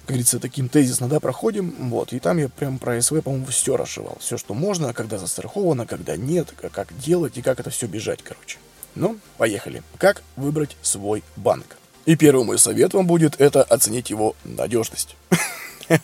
как 0.00 0.14
говорится, 0.14 0.40
таким 0.40 0.68
тезисно, 0.68 1.08
да, 1.08 1.20
проходим, 1.20 1.72
вот, 1.90 2.12
и 2.12 2.18
там 2.18 2.38
я 2.38 2.48
прям 2.48 2.80
про 2.80 3.00
СВ, 3.00 3.22
по-моему, 3.22 3.46
все 3.46 3.76
расшивал, 3.76 4.16
все, 4.18 4.38
что 4.38 4.54
можно, 4.54 4.92
когда 4.92 5.18
застраховано, 5.18 5.86
когда 5.86 6.16
нет, 6.16 6.52
как 6.72 6.98
делать 6.98 7.36
и 7.36 7.42
как 7.42 7.60
это 7.60 7.70
все 7.70 7.86
бежать, 7.86 8.20
короче. 8.24 8.58
Ну, 8.96 9.18
поехали. 9.36 9.84
Как 9.98 10.24
выбрать 10.34 10.76
свой 10.82 11.22
банк? 11.36 11.76
И 12.06 12.16
первый 12.16 12.44
мой 12.44 12.58
совет 12.58 12.92
вам 12.92 13.06
будет, 13.06 13.40
это 13.40 13.62
оценить 13.62 14.10
его 14.10 14.34
надежность. 14.44 15.16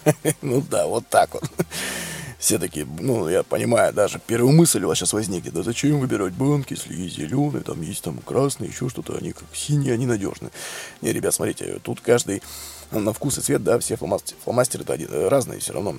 Ну 0.43 0.61
да, 0.61 0.87
вот 0.87 1.07
так 1.09 1.35
вот. 1.35 1.45
Все 2.39 2.59
такие, 2.59 2.87
ну, 3.01 3.29
я 3.29 3.43
понимаю, 3.43 3.95
даже 3.95 4.21
первая 4.25 4.53
мысль 4.53 4.85
у 4.85 4.89
вас 4.89 4.99
сейчас 4.99 5.15
возникнет, 5.15 5.55
да 5.55 5.63
зачем 5.63 5.99
выбирать 6.01 6.35
банки, 6.35 6.75
если 6.75 6.95
есть 6.95 7.17
зеленые, 7.17 7.63
там 7.65 7.81
есть 7.81 8.03
там 8.03 8.19
красные, 8.19 8.69
еще 8.69 8.91
что-то, 8.91 9.17
они 9.17 9.33
как 9.33 9.45
синие, 9.55 9.95
они 9.95 10.05
надежны. 10.05 10.51
Не, 11.01 11.13
ребят, 11.13 11.35
смотрите, 11.35 11.79
тут 11.83 12.01
каждый 12.01 12.43
на 12.91 13.13
вкус 13.15 13.39
и 13.39 13.41
цвет, 13.41 13.65
да, 13.65 13.79
все 13.79 13.97
фломастеры, 13.97 14.39
фломастеры 14.45 14.85
разные 15.29 15.61
все 15.61 15.73
равно. 15.73 15.97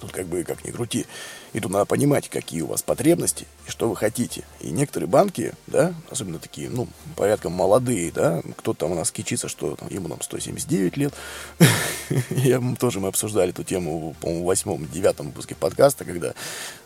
Тут 0.00 0.12
как 0.12 0.26
бы 0.26 0.42
как 0.44 0.64
ни 0.64 0.70
крути. 0.70 1.06
И 1.52 1.60
тут 1.60 1.72
надо 1.72 1.84
понимать, 1.84 2.28
какие 2.28 2.60
у 2.62 2.66
вас 2.66 2.82
потребности 2.82 3.46
и 3.66 3.70
что 3.70 3.88
вы 3.88 3.96
хотите. 3.96 4.44
И 4.60 4.70
некоторые 4.70 5.08
банки, 5.08 5.52
да, 5.66 5.94
особенно 6.10 6.38
такие, 6.38 6.70
ну, 6.70 6.88
порядком 7.16 7.52
молодые, 7.52 8.12
да, 8.12 8.42
кто-то 8.56 8.80
там 8.80 8.92
у 8.92 8.94
нас 8.94 9.10
кичится, 9.10 9.48
что 9.48 9.76
там, 9.76 9.88
ему 9.88 10.08
там 10.08 10.20
179 10.20 10.96
лет. 10.96 11.14
Я 12.30 12.60
тоже 12.78 13.00
мы 13.00 13.08
обсуждали 13.08 13.50
эту 13.50 13.64
тему, 13.64 14.14
по-моему, 14.20 14.44
в 14.44 14.46
восьмом, 14.46 14.86
девятом 14.88 15.26
выпуске 15.26 15.54
подкаста, 15.54 16.04
когда 16.04 16.34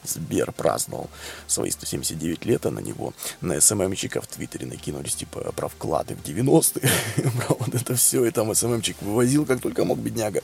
Сбер 0.04 0.52
праздновал 0.52 1.08
свои 1.46 1.70
179 1.70 2.44
лет, 2.44 2.66
а 2.66 2.70
на 2.70 2.80
него 2.80 3.12
на 3.40 3.60
СММчика 3.60 4.20
в 4.20 4.26
Твиттере 4.26 4.66
накинулись, 4.66 5.14
типа, 5.14 5.52
про 5.52 5.68
вклады 5.68 6.14
в 6.14 6.22
90-е. 6.22 6.90
вот 7.48 7.74
это 7.74 7.94
все, 7.96 8.24
и 8.24 8.30
там 8.30 8.54
СММчик 8.54 8.96
вывозил, 9.02 9.46
как 9.46 9.60
только 9.60 9.84
мог, 9.84 9.98
бедняга. 9.98 10.42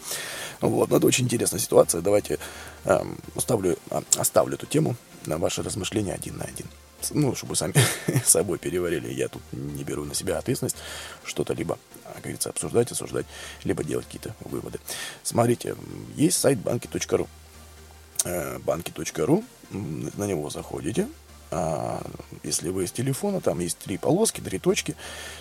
Вот, 0.61 0.91
но 0.91 0.97
это 0.99 1.07
очень 1.07 1.25
интересная 1.25 1.61
ситуация. 1.61 2.03
Давайте 2.03 2.39
эм, 2.85 3.17
оставлю, 3.35 3.79
э, 3.91 4.01
оставлю 4.17 4.55
эту 4.55 4.67
тему 4.67 4.97
на 5.27 5.39
ваши 5.39 5.63
размышления 5.63 6.15
один 6.15 6.39
на 6.39 6.45
один. 6.45 6.67
Ну, 7.11 7.35
чтобы 7.35 7.57
сами 7.57 7.75
собой 8.25 8.59
переварили. 8.59 9.13
Я 9.13 9.29
тут 9.29 9.43
не 9.53 9.85
беру 9.85 10.05
на 10.05 10.15
себя 10.15 10.39
ответственность 10.39 10.77
что-то 11.25 11.55
либо, 11.55 11.79
как 12.05 12.23
говорится, 12.23 12.51
обсуждать, 12.51 12.93
осуждать, 12.93 13.27
либо 13.65 13.83
делать 13.85 14.07
какие-то 14.07 14.35
выводы. 14.41 14.79
Смотрите, 15.23 15.77
есть 16.15 16.39
сайт 16.39 16.59
банки.ру. 16.59 17.29
Э, 18.25 18.59
банки.ру, 18.59 19.45
на 19.71 20.25
него 20.27 20.51
заходите, 20.51 21.09
а, 21.51 22.01
если 22.43 22.71
вы 22.71 22.87
с 22.87 22.93
телефона, 22.93 23.41
там 23.41 23.59
есть 23.61 23.79
три 23.79 23.99
полоски, 23.99 24.41
три 24.41 24.59
точки, 24.59 24.97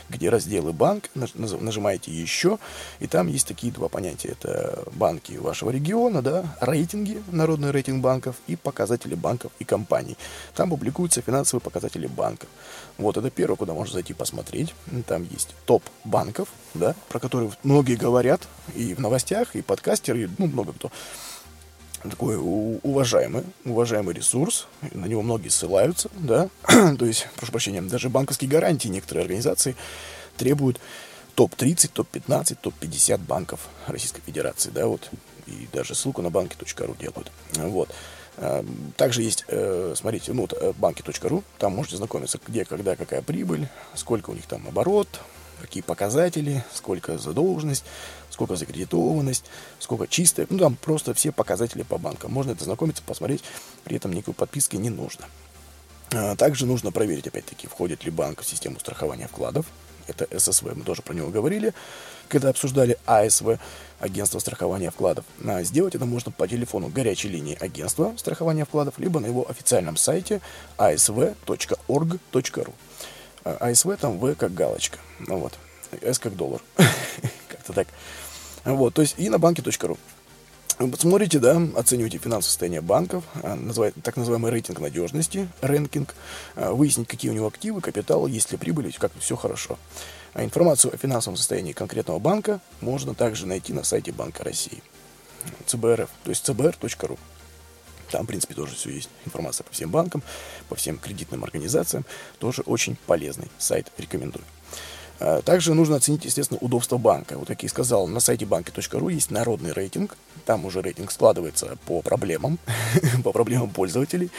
где 0.09 0.29
разделы 0.29 0.73
банк, 0.73 1.09
нажимаете 1.13 2.11
еще, 2.11 2.57
и 2.99 3.07
там 3.07 3.27
есть 3.27 3.47
такие 3.47 3.71
два 3.71 3.89
понятия. 3.89 4.29
Это 4.29 4.83
банки 4.93 5.33
вашего 5.33 5.69
региона, 5.69 6.21
да, 6.21 6.57
рейтинги, 6.61 7.21
народный 7.31 7.71
рейтинг 7.71 8.01
банков 8.01 8.35
и 8.47 8.55
показатели 8.55 9.15
банков 9.15 9.51
и 9.59 9.63
компаний. 9.63 10.17
Там 10.55 10.69
публикуются 10.69 11.21
финансовые 11.21 11.61
показатели 11.61 12.07
банков. 12.07 12.49
Вот 12.97 13.17
это 13.17 13.29
первое, 13.29 13.55
куда 13.55 13.73
можно 13.73 13.93
зайти 13.93 14.13
посмотреть. 14.13 14.73
Там 15.07 15.27
есть 15.29 15.55
топ 15.65 15.83
банков, 16.03 16.49
да, 16.73 16.95
про 17.09 17.19
которые 17.19 17.51
многие 17.63 17.95
говорят 17.95 18.47
и 18.75 18.93
в 18.93 18.99
новостях, 18.99 19.55
и 19.55 19.61
подкастеры, 19.61 20.23
и, 20.23 20.29
ну, 20.37 20.47
много 20.47 20.73
кто 20.73 20.91
такой 22.03 22.37
уважаемый, 22.37 23.43
уважаемый 23.65 24.13
ресурс, 24.13 24.67
на 24.93 25.05
него 25.05 25.21
многие 25.21 25.49
ссылаются, 25.49 26.09
да, 26.15 26.49
то 26.67 27.05
есть, 27.05 27.27
прошу 27.35 27.51
прощения, 27.51 27.81
даже 27.81 28.09
банковские 28.09 28.49
гарантии 28.49 28.87
некоторые 28.87 29.23
организации 29.23 29.75
требуют 30.37 30.79
топ-30, 31.35 31.91
топ-15, 31.93 32.57
топ-50 32.61 33.17
банков 33.19 33.67
Российской 33.87 34.21
Федерации, 34.21 34.69
да, 34.69 34.87
вот, 34.87 35.09
и 35.47 35.67
даже 35.73 35.95
ссылку 35.95 36.21
на 36.21 36.29
банки.ру 36.29 36.95
делают, 36.99 37.31
вот. 37.55 37.89
А, 38.41 38.65
также 38.95 39.21
есть, 39.21 39.43
э, 39.49 39.93
смотрите, 39.97 40.31
ну, 40.31 40.47
э, 40.49 40.71
банки.ру, 40.77 41.43
там 41.57 41.73
можете 41.73 41.97
знакомиться, 41.97 42.39
где, 42.47 42.63
когда, 42.63 42.95
какая 42.95 43.21
прибыль, 43.21 43.67
сколько 43.95 44.29
у 44.29 44.33
них 44.33 44.45
там 44.45 44.65
оборот, 44.67 45.19
какие 45.59 45.83
показатели, 45.83 46.63
сколько 46.73 47.17
задолженность, 47.17 47.83
сколько 48.29 48.55
закредитованность, 48.55 49.45
сколько 49.79 50.07
чистая. 50.07 50.47
Ну, 50.49 50.57
там 50.57 50.75
просто 50.75 51.13
все 51.13 51.31
показатели 51.31 51.83
по 51.83 51.97
банкам. 51.97 52.31
Можно 52.31 52.51
это 52.51 52.63
знакомиться, 52.63 53.03
посмотреть, 53.05 53.43
при 53.83 53.97
этом 53.97 54.13
никакой 54.13 54.33
подписки 54.33 54.75
не 54.77 54.89
нужно. 54.89 55.25
А, 56.13 56.35
также 56.35 56.65
нужно 56.65 56.91
проверить, 56.91 57.27
опять-таки, 57.27 57.67
входит 57.67 58.03
ли 58.03 58.11
банк 58.11 58.41
в 58.41 58.45
систему 58.45 58.79
страхования 58.79 59.27
вкладов. 59.27 59.65
Это 60.07 60.27
ССВ, 60.39 60.73
мы 60.73 60.83
тоже 60.83 61.03
про 61.03 61.13
него 61.13 61.29
говорили, 61.29 61.73
когда 62.29 62.49
обсуждали 62.49 62.97
АСВ, 63.05 63.59
агентство 63.99 64.39
страхования 64.39 64.89
вкладов. 64.89 65.23
А 65.45 65.61
сделать 65.63 65.93
это 65.93 66.05
можно 66.05 66.31
по 66.31 66.47
телефону 66.47 66.87
горячей 66.87 67.27
линии 67.29 67.55
агентства 67.59 68.13
страхования 68.17 68.65
вкладов, 68.65 68.97
либо 68.97 69.19
на 69.19 69.27
его 69.27 69.47
официальном 69.47 69.97
сайте 69.97 70.41
asv.org.ru. 70.77 72.73
АСВ 73.43 73.97
там 73.99 74.19
В 74.19 74.35
как 74.35 74.53
галочка. 74.53 74.99
Ну 75.19 75.37
вот. 75.37 75.53
С 76.01 76.19
как 76.19 76.35
доллар. 76.35 76.61
Как-то 77.47 77.73
так. 77.73 77.87
Вот, 78.65 78.93
то 78.93 79.01
есть 79.01 79.15
и 79.17 79.29
на 79.29 79.39
банке.ру. 79.39 79.97
Смотрите, 80.97 81.39
да, 81.39 81.61
оценивайте 81.75 82.19
финансовое 82.19 82.49
состояние 82.49 82.79
банков, 82.79 83.25
а, 83.43 83.55
называет, 83.55 83.95
так 84.01 84.15
называемый 84.15 84.49
рейтинг 84.49 84.79
надежности, 84.79 85.49
рэнкинг, 85.59 86.15
а, 86.55 86.71
выяснить, 86.71 87.07
какие 87.07 87.31
у 87.31 87.33
него 87.33 87.47
активы, 87.47 87.81
капитал, 87.81 88.27
есть 88.27 88.51
ли 88.53 88.57
прибыль, 88.57 88.95
как 88.97 89.11
все 89.19 89.35
хорошо. 89.35 89.77
А 90.33 90.43
информацию 90.43 90.93
о 90.93 90.97
финансовом 90.97 91.35
состоянии 91.35 91.73
конкретного 91.73 92.19
банка 92.19 92.61
можно 92.79 93.13
также 93.13 93.45
найти 93.45 93.73
на 93.73 93.83
сайте 93.83 94.13
Банка 94.13 94.45
России. 94.45 94.81
ЦБРФ, 95.65 96.09
то 96.23 96.29
есть 96.29 96.47
cbr.ru. 96.47 97.17
Там, 98.11 98.23
в 98.23 98.27
принципе, 98.27 98.53
тоже 98.53 98.75
все 98.75 98.91
есть. 98.91 99.09
Информация 99.25 99.63
по 99.63 99.71
всем 99.71 99.91
банкам, 99.91 100.23
по 100.67 100.75
всем 100.75 100.97
кредитным 100.97 101.43
организациям. 101.43 102.05
Тоже 102.39 102.61
очень 102.63 102.97
полезный 103.05 103.49
сайт, 103.57 103.91
рекомендую. 103.97 104.43
А, 105.19 105.41
также 105.41 105.73
нужно 105.73 105.97
оценить, 105.97 106.25
естественно, 106.25 106.59
удобство 106.61 106.97
банка. 106.97 107.37
Вот 107.37 107.47
как 107.47 107.61
я 107.63 107.67
и 107.67 107.69
сказал, 107.69 108.07
на 108.07 108.19
сайте 108.19 108.45
банки.ру 108.45 109.09
есть 109.09 109.31
народный 109.31 109.73
рейтинг. 109.73 110.17
Там 110.45 110.65
уже 110.65 110.81
рейтинг 110.81 111.11
складывается 111.11 111.77
по 111.85 112.01
проблемам, 112.01 112.57
по 113.23 113.31
проблемам 113.31 113.69
пользователей. 113.69 114.31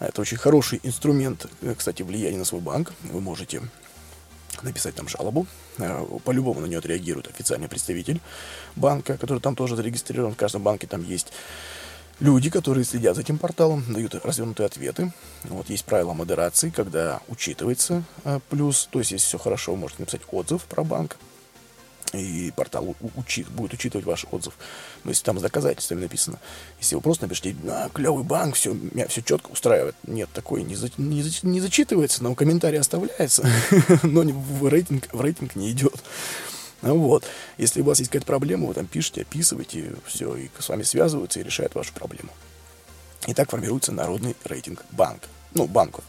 Это 0.00 0.20
очень 0.20 0.36
хороший 0.36 0.80
инструмент, 0.82 1.46
э, 1.62 1.74
кстати, 1.76 2.02
влияния 2.02 2.38
на 2.38 2.44
свой 2.44 2.60
банк. 2.60 2.92
Вы 3.02 3.20
можете 3.20 3.62
написать 4.62 4.94
там 4.94 5.08
жалобу. 5.08 5.46
А, 5.78 6.04
по-любому 6.24 6.60
на 6.60 6.66
нее 6.66 6.78
отреагирует 6.78 7.28
официальный 7.28 7.68
представитель 7.68 8.20
банка, 8.76 9.16
который 9.16 9.40
там 9.40 9.54
тоже 9.54 9.76
зарегистрирован. 9.76 10.34
В 10.34 10.36
каждом 10.36 10.62
банке 10.62 10.86
там 10.86 11.04
есть 11.04 11.32
люди, 12.20 12.50
которые 12.50 12.84
следят 12.84 13.16
за 13.16 13.22
этим 13.22 13.38
порталом, 13.38 13.84
дают 13.88 14.14
развернутые 14.14 14.66
ответы. 14.66 15.12
Вот 15.44 15.70
есть 15.70 15.84
правила 15.84 16.12
модерации, 16.12 16.70
когда 16.70 17.20
учитывается 17.28 18.02
э, 18.24 18.40
плюс, 18.48 18.88
то 18.90 18.98
есть 18.98 19.12
если 19.12 19.26
все 19.26 19.38
хорошо, 19.38 19.72
вы 19.72 19.78
можете 19.78 20.02
написать 20.02 20.22
отзыв 20.30 20.64
про 20.64 20.84
банк, 20.84 21.16
и 22.14 22.52
портал 22.56 22.96
учи, 23.16 23.44
будет 23.50 23.74
учитывать 23.74 24.06
ваш 24.06 24.26
отзыв. 24.30 24.54
Но 25.04 25.10
если 25.10 25.24
там 25.24 25.38
с 25.38 25.42
доказательствами 25.42 26.00
написано, 26.00 26.38
если 26.80 26.94
вы 26.94 27.02
просто 27.02 27.24
напишите, 27.24 27.54
а, 27.68 27.88
клевый 27.90 28.24
банк, 28.24 28.54
все, 28.54 28.72
меня 28.72 29.06
все 29.08 29.22
четко 29.22 29.50
устраивает. 29.50 29.94
Нет, 30.06 30.28
такое 30.32 30.62
не, 30.62 30.74
за, 30.74 30.90
не, 30.96 31.22
за, 31.22 31.46
не 31.46 31.60
зачитывается, 31.60 32.22
но 32.24 32.34
комментарий 32.34 32.78
оставляется, 32.78 33.46
но 34.02 34.22
в 34.22 34.68
рейтинг, 34.68 35.12
в 35.12 35.20
рейтинг 35.20 35.54
не 35.56 35.70
идет. 35.70 36.02
Ну 36.82 36.98
вот. 36.98 37.24
Если 37.56 37.80
у 37.80 37.84
вас 37.84 37.98
есть 37.98 38.10
какая-то 38.10 38.26
проблема, 38.26 38.66
вы 38.66 38.74
там 38.74 38.86
пишете, 38.86 39.22
описываете, 39.22 39.94
все, 40.06 40.34
и 40.36 40.48
с 40.58 40.68
вами 40.68 40.82
связываются 40.82 41.40
и 41.40 41.42
решают 41.42 41.74
вашу 41.74 41.92
проблему. 41.92 42.30
И 43.26 43.34
так 43.34 43.50
формируется 43.50 43.92
народный 43.92 44.36
рейтинг 44.44 44.84
банка. 44.90 45.28
Ну, 45.54 45.66
банков. 45.66 46.04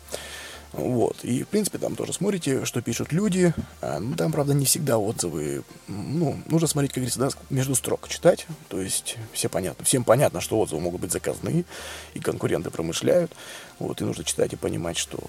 Вот. 0.71 1.17
И, 1.23 1.43
в 1.43 1.47
принципе, 1.47 1.79
там 1.79 1.95
тоже 1.95 2.13
смотрите, 2.13 2.63
что 2.65 2.81
пишут 2.81 3.11
люди. 3.11 3.53
А, 3.81 3.99
ну, 3.99 4.15
там, 4.15 4.31
правда, 4.31 4.53
не 4.53 4.65
всегда 4.65 4.97
отзывы. 4.97 5.63
Ну, 5.87 6.39
нужно 6.45 6.67
смотреть, 6.67 6.91
как 6.91 7.01
говорится, 7.01 7.19
да, 7.19 7.29
между 7.49 7.73
строк 7.73 8.07
читать. 8.07 8.45
То 8.67 8.79
есть, 8.79 9.17
все 9.33 9.49
понятно. 9.49 9.83
Всем 9.83 10.03
понятно, 10.03 10.41
что 10.41 10.59
отзывы 10.59 10.81
могут 10.81 11.01
быть 11.01 11.11
заказные, 11.11 11.65
и 12.13 12.19
конкуренты 12.19 12.69
промышляют. 12.69 13.31
Вот, 13.79 14.01
и 14.01 14.03
нужно 14.03 14.23
читать 14.23 14.53
и 14.53 14.57
понимать, 14.57 14.97
что 14.97 15.19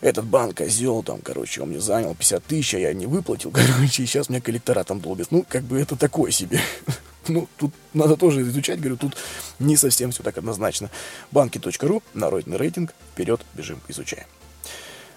этот 0.00 0.26
банк 0.26 0.58
козел, 0.58 1.02
там, 1.02 1.20
короче, 1.20 1.62
он 1.62 1.70
мне 1.70 1.80
занял 1.80 2.14
50 2.14 2.44
тысяч, 2.44 2.74
а 2.74 2.78
я 2.78 2.92
не 2.92 3.06
выплатил, 3.06 3.50
короче, 3.54 4.02
и 4.02 4.06
сейчас 4.06 4.28
мне 4.28 4.40
коллектора 4.40 4.84
там 4.84 5.00
долбят. 5.00 5.28
Ну, 5.30 5.44
как 5.48 5.62
бы 5.64 5.78
это 5.80 5.96
такое 5.96 6.30
себе. 6.30 6.60
Ну, 7.26 7.48
тут 7.56 7.72
надо 7.94 8.18
тоже 8.18 8.42
изучать, 8.42 8.80
говорю, 8.80 8.98
тут 8.98 9.16
не 9.58 9.78
совсем 9.78 10.10
все 10.10 10.22
так 10.22 10.36
однозначно. 10.36 10.90
Банки.ру, 11.30 12.02
народный 12.12 12.58
рейтинг, 12.58 12.92
вперед, 13.14 13.40
бежим, 13.54 13.80
изучаем. 13.88 14.26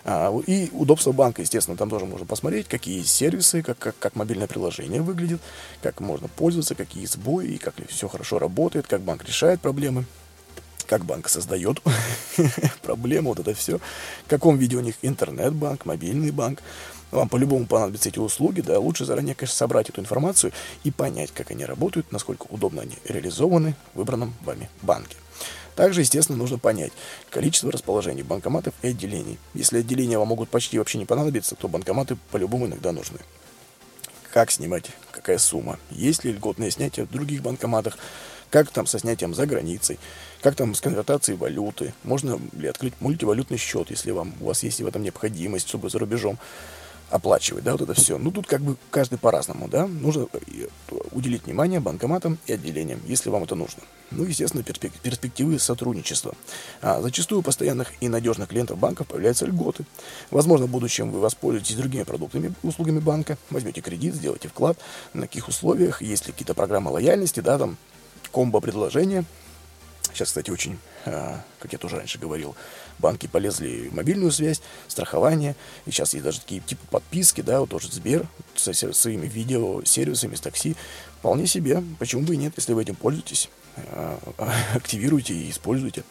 А, 0.05 0.33
и 0.47 0.69
удобство 0.71 1.11
банка, 1.11 1.41
естественно, 1.41 1.75
там 1.75 1.89
тоже 1.89 2.05
можно 2.05 2.25
посмотреть, 2.25 2.69
какие 2.69 2.99
есть 2.99 3.09
сервисы, 3.09 3.61
как, 3.61 3.77
как, 3.77 3.99
как 3.99 4.15
мобильное 4.15 4.47
приложение 4.47 5.01
выглядит, 5.01 5.41
как 5.81 5.99
можно 5.99 6.29
пользоваться, 6.29 6.75
какие 6.75 7.05
сбои, 7.05 7.57
как 7.57 7.73
все 7.89 8.07
хорошо 8.07 8.39
работает, 8.39 8.87
как 8.87 9.01
банк 9.01 9.25
решает 9.25 9.59
проблемы 9.59 10.05
как 10.87 11.05
банк 11.05 11.29
создает 11.29 11.81
проблему, 12.81 13.29
вот 13.29 13.39
это 13.39 13.53
все, 13.53 13.77
в 14.25 14.29
каком 14.29 14.57
виде 14.57 14.75
у 14.75 14.81
них 14.81 14.95
интернет-банк, 15.01 15.85
мобильный 15.85 16.31
банк. 16.31 16.63
Вам 17.11 17.29
по-любому 17.29 17.65
понадобятся 17.65 18.09
эти 18.09 18.19
услуги, 18.19 18.59
да, 18.59 18.79
лучше 18.79 19.05
заранее, 19.05 19.33
конечно, 19.33 19.55
собрать 19.55 19.89
эту 19.89 20.01
информацию 20.01 20.51
и 20.83 20.91
понять, 20.91 21.31
как 21.31 21.51
они 21.51 21.63
работают, 21.63 22.11
насколько 22.11 22.47
удобно 22.49 22.81
они 22.81 22.95
реализованы 23.05 23.75
в 23.93 23.99
выбранном 23.99 24.33
вами 24.43 24.69
банке. 24.81 25.15
Также, 25.77 26.01
естественно, 26.01 26.37
нужно 26.37 26.57
понять 26.57 26.91
количество 27.29 27.71
расположений 27.71 28.23
банкоматов 28.23 28.73
и 28.81 28.87
отделений. 28.87 29.37
Если 29.53 29.77
отделения 29.77 30.17
вам 30.17 30.27
могут 30.29 30.49
почти 30.49 30.79
вообще 30.79 30.97
не 30.97 31.05
понадобиться, 31.05 31.55
то 31.55 31.67
банкоматы 31.67 32.17
по-любому 32.31 32.65
иногда 32.65 32.91
нужны. 32.91 33.19
Как 34.33 34.51
снимать, 34.51 34.89
какая 35.11 35.37
сумма, 35.37 35.77
есть 35.91 36.23
ли 36.23 36.33
льготное 36.33 36.71
снятие 36.71 37.05
в 37.05 37.11
других 37.11 37.43
банкоматах, 37.43 37.97
как 38.49 38.69
там 38.69 38.85
со 38.85 38.99
снятием 38.99 39.33
за 39.33 39.45
границей, 39.45 39.99
как 40.41 40.55
там 40.55 40.75
с 40.75 40.81
конвертацией 40.81 41.37
валюты, 41.37 41.93
можно 42.03 42.39
ли 42.53 42.67
открыть 42.67 42.93
мультивалютный 42.99 43.57
счет, 43.57 43.89
если 43.89 44.11
вам, 44.11 44.33
у 44.39 44.45
вас 44.45 44.63
есть 44.63 44.81
в 44.81 44.87
этом 44.87 45.03
необходимость, 45.03 45.67
чтобы 45.67 45.89
за 45.89 45.99
рубежом 45.99 46.37
оплачивать, 47.09 47.63
да, 47.63 47.71
вот 47.71 47.81
это 47.81 47.93
все. 47.93 48.17
Ну, 48.17 48.31
тут 48.31 48.47
как 48.47 48.61
бы 48.61 48.75
каждый 48.91 49.17
по-разному, 49.17 49.67
да. 49.67 49.87
Нужно 49.87 50.27
э, 50.33 50.67
уделить 51.11 51.45
внимание 51.45 51.79
банкоматам 51.79 52.37
и 52.45 52.53
отделениям, 52.53 52.99
если 53.05 53.29
вам 53.29 53.43
это 53.43 53.55
нужно. 53.55 53.83
Ну, 54.11 54.23
естественно, 54.23 54.63
перспективы 54.63 55.59
сотрудничества. 55.59 56.33
А, 56.81 57.01
зачастую 57.01 57.39
у 57.39 57.43
постоянных 57.43 57.91
и 58.01 58.09
надежных 58.09 58.49
клиентов 58.49 58.77
банков 58.77 59.07
появляются 59.07 59.45
льготы. 59.45 59.85
Возможно, 60.31 60.65
в 60.65 60.69
будущем 60.69 61.11
вы 61.11 61.19
воспользуетесь 61.19 61.75
другими 61.75 62.03
продуктами, 62.03 62.53
услугами 62.63 62.99
банка, 62.99 63.37
возьмете 63.49 63.81
кредит, 63.81 64.15
сделаете 64.15 64.47
вклад, 64.47 64.77
на 65.13 65.23
каких 65.23 65.47
условиях, 65.47 66.01
есть 66.01 66.27
ли 66.27 66.31
какие-то 66.31 66.53
программы 66.53 66.91
лояльности, 66.91 67.41
да, 67.41 67.57
там, 67.57 67.77
комбо-предложения. 68.29 69.25
Сейчас, 70.13 70.29
кстати, 70.29 70.49
очень, 70.49 70.79
а, 71.05 71.43
как 71.59 71.73
я 71.73 71.77
тоже 71.77 71.97
раньше 71.97 72.17
говорил, 72.17 72.55
банки 72.97 73.27
полезли 73.27 73.89
в 73.89 73.95
мобильную 73.95 74.31
связь, 74.31 74.61
страхование. 74.87 75.55
И 75.85 75.91
сейчас 75.91 76.13
есть 76.13 76.25
даже 76.25 76.39
такие 76.39 76.61
типа 76.61 76.85
подписки, 76.89 77.41
да, 77.41 77.59
вот 77.59 77.69
тоже 77.69 77.91
Сбер 77.91 78.25
со 78.55 78.73
своими 78.73 79.27
видео-сервисами, 79.27 80.35
с 80.35 80.41
такси. 80.41 80.75
Вполне 81.19 81.45
себе. 81.45 81.83
Почему 81.99 82.23
бы 82.23 82.33
и 82.33 82.37
нет, 82.37 82.53
если 82.57 82.73
вы 82.73 82.81
этим 82.81 82.95
пользуетесь, 82.95 83.49
а, 83.91 84.19
активируйте 84.73 85.33
и 85.33 85.51
используйте 85.51 86.03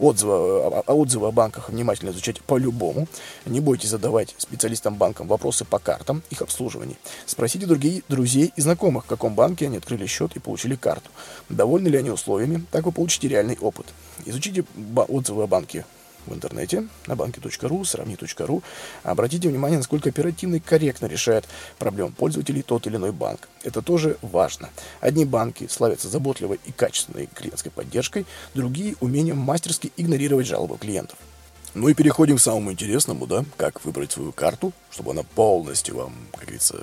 отзывы, 0.00 0.32
а, 0.32 0.92
отзывы 0.92 1.28
о 1.28 1.30
банках 1.30 1.68
внимательно 1.68 2.10
изучать 2.10 2.40
по-любому. 2.42 3.06
Не 3.46 3.60
бойтесь 3.60 3.90
задавать 3.90 4.34
специалистам 4.38 4.96
банкам 4.96 5.28
вопросы 5.28 5.64
по 5.64 5.78
картам, 5.78 6.22
их 6.30 6.42
обслуживанию. 6.42 6.96
Спросите 7.26 7.66
других 7.66 8.04
друзей 8.08 8.52
и 8.56 8.60
знакомых, 8.60 9.04
в 9.04 9.08
каком 9.08 9.34
банке 9.34 9.66
они 9.66 9.76
открыли 9.76 10.06
счет 10.06 10.34
и 10.36 10.40
получили 10.40 10.74
карту. 10.74 11.10
Довольны 11.48 11.88
ли 11.88 11.98
они 11.98 12.10
условиями, 12.10 12.64
так 12.70 12.86
вы 12.86 12.92
получите 12.92 13.28
реальный 13.28 13.58
опыт. 13.60 13.86
Изучите 14.24 14.64
отзывы 15.08 15.44
о 15.44 15.46
банке 15.46 15.84
в 16.30 16.34
интернете 16.34 16.86
на 17.06 17.16
банке.ру, 17.16 17.84
сравни.ру. 17.84 18.62
Обратите 19.02 19.48
внимание, 19.48 19.78
насколько 19.78 20.08
оперативно 20.08 20.56
и 20.56 20.60
корректно 20.60 21.06
решает 21.06 21.46
проблем 21.78 22.12
пользователей 22.12 22.62
тот 22.62 22.86
или 22.86 22.96
иной 22.96 23.12
банк. 23.12 23.48
Это 23.62 23.82
тоже 23.82 24.16
важно. 24.22 24.70
Одни 25.00 25.24
банки 25.24 25.66
славятся 25.68 26.08
заботливой 26.08 26.58
и 26.64 26.72
качественной 26.72 27.26
клиентской 27.26 27.70
поддержкой, 27.70 28.26
другие– 28.54 28.96
умением 29.00 29.38
мастерски 29.38 29.92
игнорировать 29.96 30.46
жалобы 30.46 30.78
клиентов. 30.78 31.18
Ну 31.74 31.88
и 31.88 31.94
переходим 31.94 32.36
к 32.36 32.40
самому 32.40 32.72
интересному, 32.72 33.26
да, 33.26 33.44
как 33.56 33.84
выбрать 33.84 34.12
свою 34.12 34.32
карту, 34.32 34.72
чтобы 34.90 35.12
она 35.12 35.22
полностью 35.22 35.96
вам, 35.96 36.14
как 36.32 36.42
говорится, 36.42 36.82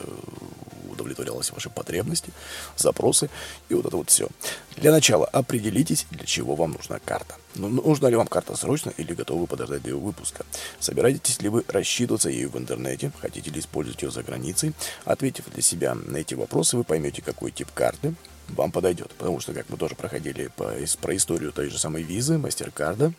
удовлетворялась 0.89 1.51
ваши 1.51 1.69
потребности, 1.69 2.31
запросы 2.77 3.29
и 3.69 3.73
вот 3.73 3.85
это 3.85 3.97
вот 3.97 4.09
все. 4.09 4.29
Для 4.77 4.91
начала 4.91 5.25
определитесь, 5.25 6.05
для 6.11 6.25
чего 6.25 6.55
вам 6.55 6.71
нужна 6.71 6.99
карта. 6.99 7.35
Ну, 7.55 7.67
нужна 7.67 8.09
ли 8.09 8.15
вам 8.15 8.27
карта 8.27 8.55
срочно 8.55 8.93
или 8.95 9.13
готовы 9.13 9.45
подождать 9.45 9.81
до 9.83 9.89
ее 9.89 9.97
выпуска? 9.97 10.45
Собираетесь 10.79 11.41
ли 11.41 11.49
вы 11.49 11.65
рассчитываться 11.67 12.29
ею 12.29 12.49
в 12.49 12.57
интернете? 12.57 13.11
Хотите 13.19 13.51
ли 13.51 13.59
использовать 13.59 14.01
ее 14.01 14.11
за 14.11 14.23
границей? 14.23 14.73
Ответив 15.03 15.45
для 15.53 15.61
себя 15.61 15.95
на 15.95 16.17
эти 16.17 16.33
вопросы, 16.33 16.77
вы 16.77 16.83
поймете, 16.83 17.21
какой 17.21 17.51
тип 17.51 17.69
карты 17.73 18.13
вам 18.49 18.71
подойдет. 18.71 19.11
Потому 19.17 19.39
что, 19.39 19.53
как 19.53 19.69
мы 19.69 19.77
тоже 19.77 19.95
проходили 19.95 20.49
по, 20.55 20.73
про 21.01 21.15
историю 21.15 21.51
той 21.51 21.69
же 21.69 21.77
самой 21.77 22.03
визы, 22.03 22.37
мастер-карда, 22.37 23.11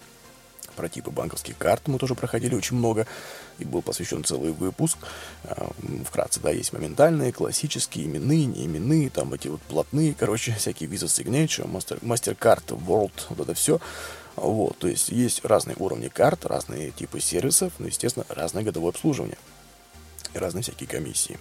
про 0.78 0.88
типы 0.88 1.10
банковских 1.10 1.58
карт 1.58 1.88
мы 1.88 1.98
тоже 1.98 2.14
проходили 2.14 2.54
очень 2.54 2.76
много, 2.76 3.04
и 3.58 3.64
был 3.64 3.82
посвящен 3.82 4.22
целый 4.22 4.52
выпуск. 4.52 4.96
А, 5.42 5.72
вкратце, 6.06 6.38
да, 6.38 6.50
есть 6.50 6.72
моментальные, 6.72 7.32
классические, 7.32 8.06
именные, 8.06 8.46
неименные, 8.46 9.10
там 9.10 9.34
эти 9.34 9.48
вот 9.48 9.60
платные, 9.62 10.14
короче, 10.16 10.52
всякие 10.58 10.88
Visa 10.88 11.06
Signature, 11.06 11.68
Master, 11.68 12.00
MasterCard, 12.00 12.66
World, 12.86 13.10
вот 13.30 13.40
это 13.40 13.54
все. 13.54 13.80
Вот, 14.36 14.78
то 14.78 14.86
есть 14.86 15.08
есть 15.08 15.44
разные 15.44 15.74
уровни 15.80 16.06
карт, 16.06 16.46
разные 16.46 16.92
типы 16.92 17.18
сервисов, 17.18 17.72
ну, 17.80 17.88
естественно, 17.88 18.24
разное 18.28 18.62
годовое 18.62 18.90
обслуживание 18.90 19.38
и 20.32 20.38
разные 20.38 20.62
всякие 20.62 20.88
комиссии. 20.88 21.40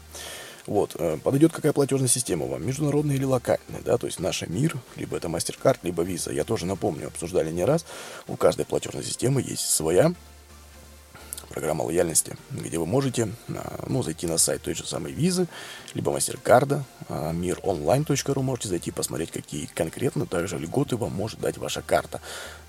Вот, 0.68 0.98
э, 1.00 1.18
подойдет 1.24 1.54
какая 1.54 1.72
платежная 1.72 2.10
система 2.10 2.46
вам, 2.46 2.66
международная 2.68 3.16
или 3.16 3.24
локальная, 3.24 3.82
да, 3.86 3.98
то 3.98 4.06
есть 4.06 4.20
наш 4.20 4.42
мир, 4.48 4.76
либо 4.98 5.16
это 5.16 5.30
MasterCard, 5.30 5.80
либо 5.84 6.04
Visa. 6.04 6.34
Я 6.34 6.44
тоже 6.44 6.66
напомню, 6.66 7.08
обсуждали 7.08 7.52
не 7.52 7.64
раз, 7.64 7.86
у 8.28 8.36
каждой 8.36 8.66
платежной 8.66 9.06
системы 9.06 9.42
есть 9.42 9.70
своя 9.70 10.14
программа 11.50 11.84
лояльности, 11.84 12.36
где 12.52 12.78
вы 12.78 12.86
можете 12.86 13.30
а, 13.50 13.86
ну, 13.88 14.04
зайти 14.04 14.28
на 14.28 14.38
сайт 14.38 14.62
той 14.62 14.76
же 14.76 14.86
самой 14.86 15.14
визы, 15.14 15.48
либо 15.94 16.12
MasterCard, 16.12 16.82
а, 17.10 17.32
миронline.ру, 17.32 18.42
можете 18.42 18.70
зайти 18.70 18.92
посмотреть, 18.92 19.32
какие 19.32 19.68
конкретно 19.68 20.26
также 20.26 20.58
льготы 20.58 20.98
вам 20.98 21.14
может 21.14 21.40
дать 21.40 21.58
ваша 21.58 21.82
карта. 21.82 22.22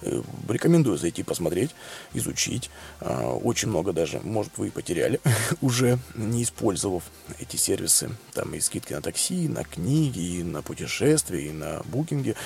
Э, 0.02 0.22
рекомендую 0.48 0.96
зайти 0.96 1.22
посмотреть, 1.22 1.74
изучить. 2.14 2.70
А, 3.00 3.32
очень 3.34 3.68
много 3.68 3.92
даже, 3.92 4.20
может, 4.20 4.56
вы 4.56 4.70
потеряли 4.70 5.20
уже, 5.60 5.98
не 6.14 6.42
использовав 6.44 7.02
эти 7.40 7.56
сервисы. 7.56 8.10
Там 8.32 8.54
и 8.54 8.60
скидки 8.60 8.92
на 8.92 9.02
такси, 9.02 9.48
на 9.48 9.64
книги, 9.64 10.38
и 10.38 10.42
на 10.42 10.62
путешествия, 10.62 11.46
и 11.46 11.50
на 11.50 11.82
букинге 11.86 12.36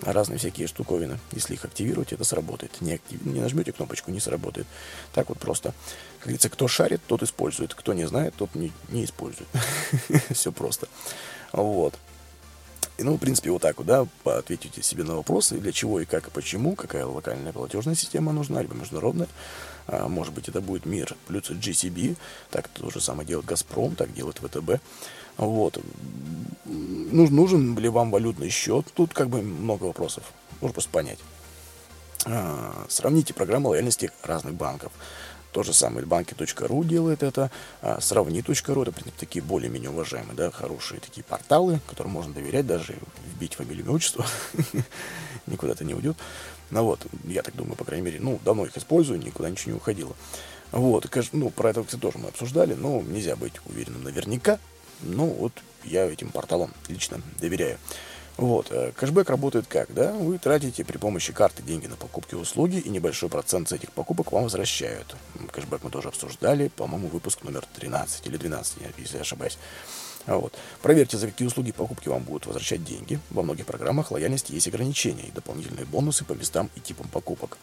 разные 0.00 0.38
всякие 0.38 0.66
штуковины. 0.66 1.18
Если 1.32 1.54
их 1.54 1.64
активировать, 1.64 2.12
это 2.12 2.24
сработает. 2.24 2.80
Не, 2.80 2.94
актив... 2.94 3.24
не 3.24 3.40
нажмете 3.40 3.72
кнопочку, 3.72 4.10
не 4.10 4.20
сработает. 4.20 4.66
Так 5.12 5.28
вот 5.28 5.38
просто. 5.38 5.74
Как 6.18 6.26
говорится, 6.26 6.50
кто 6.50 6.68
шарит, 6.68 7.00
тот 7.06 7.22
использует. 7.22 7.74
Кто 7.74 7.92
не 7.94 8.06
знает, 8.06 8.34
тот 8.36 8.54
не, 8.54 8.72
не 8.90 9.04
использует. 9.04 9.48
Все 10.30 10.52
просто. 10.52 10.86
Вот. 11.52 11.94
И, 13.00 13.02
ну, 13.02 13.14
в 13.14 13.18
принципе, 13.18 13.50
вот 13.50 13.62
так 13.62 13.78
вот, 13.78 13.86
да, 13.86 14.06
ответите 14.24 14.82
себе 14.82 15.04
на 15.04 15.16
вопросы, 15.16 15.56
для 15.56 15.72
чего 15.72 16.00
и 16.00 16.04
как 16.04 16.28
и 16.28 16.30
почему, 16.30 16.74
какая 16.74 17.06
локальная 17.06 17.52
платежная 17.52 17.94
система 17.94 18.32
нужна, 18.32 18.60
либо 18.60 18.74
международная. 18.74 19.28
А, 19.86 20.06
может 20.06 20.34
быть, 20.34 20.48
это 20.50 20.60
будет 20.60 20.84
МИР 20.84 21.16
плюс 21.26 21.50
GCB, 21.50 22.16
так 22.50 22.68
то 22.68 22.90
же 22.90 23.00
самое 23.00 23.26
делает 23.26 23.46
Газпром, 23.46 23.96
так 23.96 24.12
делает 24.12 24.38
ВТБ. 24.38 24.82
Вот. 25.38 25.82
Нужен 26.66 27.78
ли 27.78 27.88
вам 27.88 28.10
валютный 28.10 28.50
счет? 28.50 28.86
Тут 28.94 29.14
как 29.14 29.30
бы 29.30 29.40
много 29.40 29.84
вопросов. 29.84 30.24
Нужно 30.60 30.74
просто 30.74 30.90
понять. 30.90 31.18
А, 32.26 32.84
сравните 32.90 33.32
программы 33.32 33.70
лояльности 33.70 34.12
разных 34.22 34.54
банков. 34.54 34.92
То 35.52 35.62
же 35.64 35.72
самое 35.72 36.06
банки.ру 36.06 36.84
делает 36.84 37.22
это, 37.22 37.50
а 37.82 38.00
сравни.ру, 38.00 38.82
это 38.82 38.92
такие 39.18 39.42
более-менее 39.42 39.90
уважаемые, 39.90 40.36
да, 40.36 40.50
хорошие 40.50 41.00
такие 41.00 41.24
порталы, 41.24 41.80
которым 41.88 42.12
можно 42.12 42.32
доверять, 42.32 42.66
даже 42.66 42.96
вбить 43.34 43.54
фамилию, 43.54 43.84
имя, 43.84 43.94
отчество, 43.94 44.24
никуда 45.46 45.72
это 45.72 45.84
не 45.84 45.94
уйдет. 45.94 46.16
Ну 46.70 46.84
вот, 46.84 47.04
я 47.24 47.42
так 47.42 47.56
думаю, 47.56 47.74
по 47.74 47.84
крайней 47.84 48.04
мере, 48.04 48.20
ну, 48.20 48.38
давно 48.44 48.64
их 48.64 48.76
использую, 48.76 49.18
никуда 49.18 49.50
ничего 49.50 49.72
не 49.72 49.76
уходило. 49.78 50.14
Вот, 50.70 51.08
ну, 51.32 51.50
про 51.50 51.70
это, 51.70 51.82
кстати, 51.82 52.00
тоже 52.00 52.18
мы 52.18 52.28
обсуждали, 52.28 52.74
но 52.74 53.02
нельзя 53.02 53.34
быть 53.34 53.54
уверенным 53.66 54.04
наверняка, 54.04 54.60
Ну, 55.02 55.26
вот 55.26 55.52
я 55.82 56.04
этим 56.06 56.30
порталам 56.30 56.72
лично 56.88 57.20
доверяю. 57.40 57.78
Вот, 58.40 58.68
э, 58.70 58.92
кэшбэк 58.96 59.28
работает 59.28 59.66
как, 59.66 59.92
да? 59.92 60.14
Вы 60.14 60.38
тратите 60.38 60.82
при 60.82 60.96
помощи 60.96 61.30
карты 61.30 61.62
деньги 61.62 61.86
на 61.86 61.96
покупки 61.96 62.34
услуги, 62.34 62.76
и 62.76 62.88
небольшой 62.88 63.28
процент 63.28 63.68
с 63.68 63.72
этих 63.72 63.92
покупок 63.92 64.32
вам 64.32 64.44
возвращают. 64.44 65.14
Кэшбэк 65.52 65.82
мы 65.82 65.90
тоже 65.90 66.08
обсуждали, 66.08 66.68
по-моему, 66.68 67.08
выпуск 67.08 67.42
номер 67.42 67.66
13 67.74 68.26
или 68.26 68.38
12, 68.38 68.78
если 68.96 69.16
я 69.16 69.20
ошибаюсь. 69.20 69.58
Вот. 70.26 70.54
Проверьте, 70.80 71.18
за 71.18 71.26
какие 71.26 71.46
услуги 71.46 71.72
покупки 71.72 72.08
вам 72.08 72.22
будут 72.22 72.46
возвращать 72.46 72.82
деньги. 72.82 73.20
Во 73.28 73.42
многих 73.42 73.66
программах 73.66 74.10
лояльности 74.10 74.52
есть 74.52 74.68
ограничения 74.68 75.24
и 75.24 75.32
дополнительные 75.32 75.84
бонусы 75.84 76.24
по 76.24 76.32
местам 76.32 76.70
и 76.76 76.80
типам 76.80 77.08
покупок. 77.08 77.58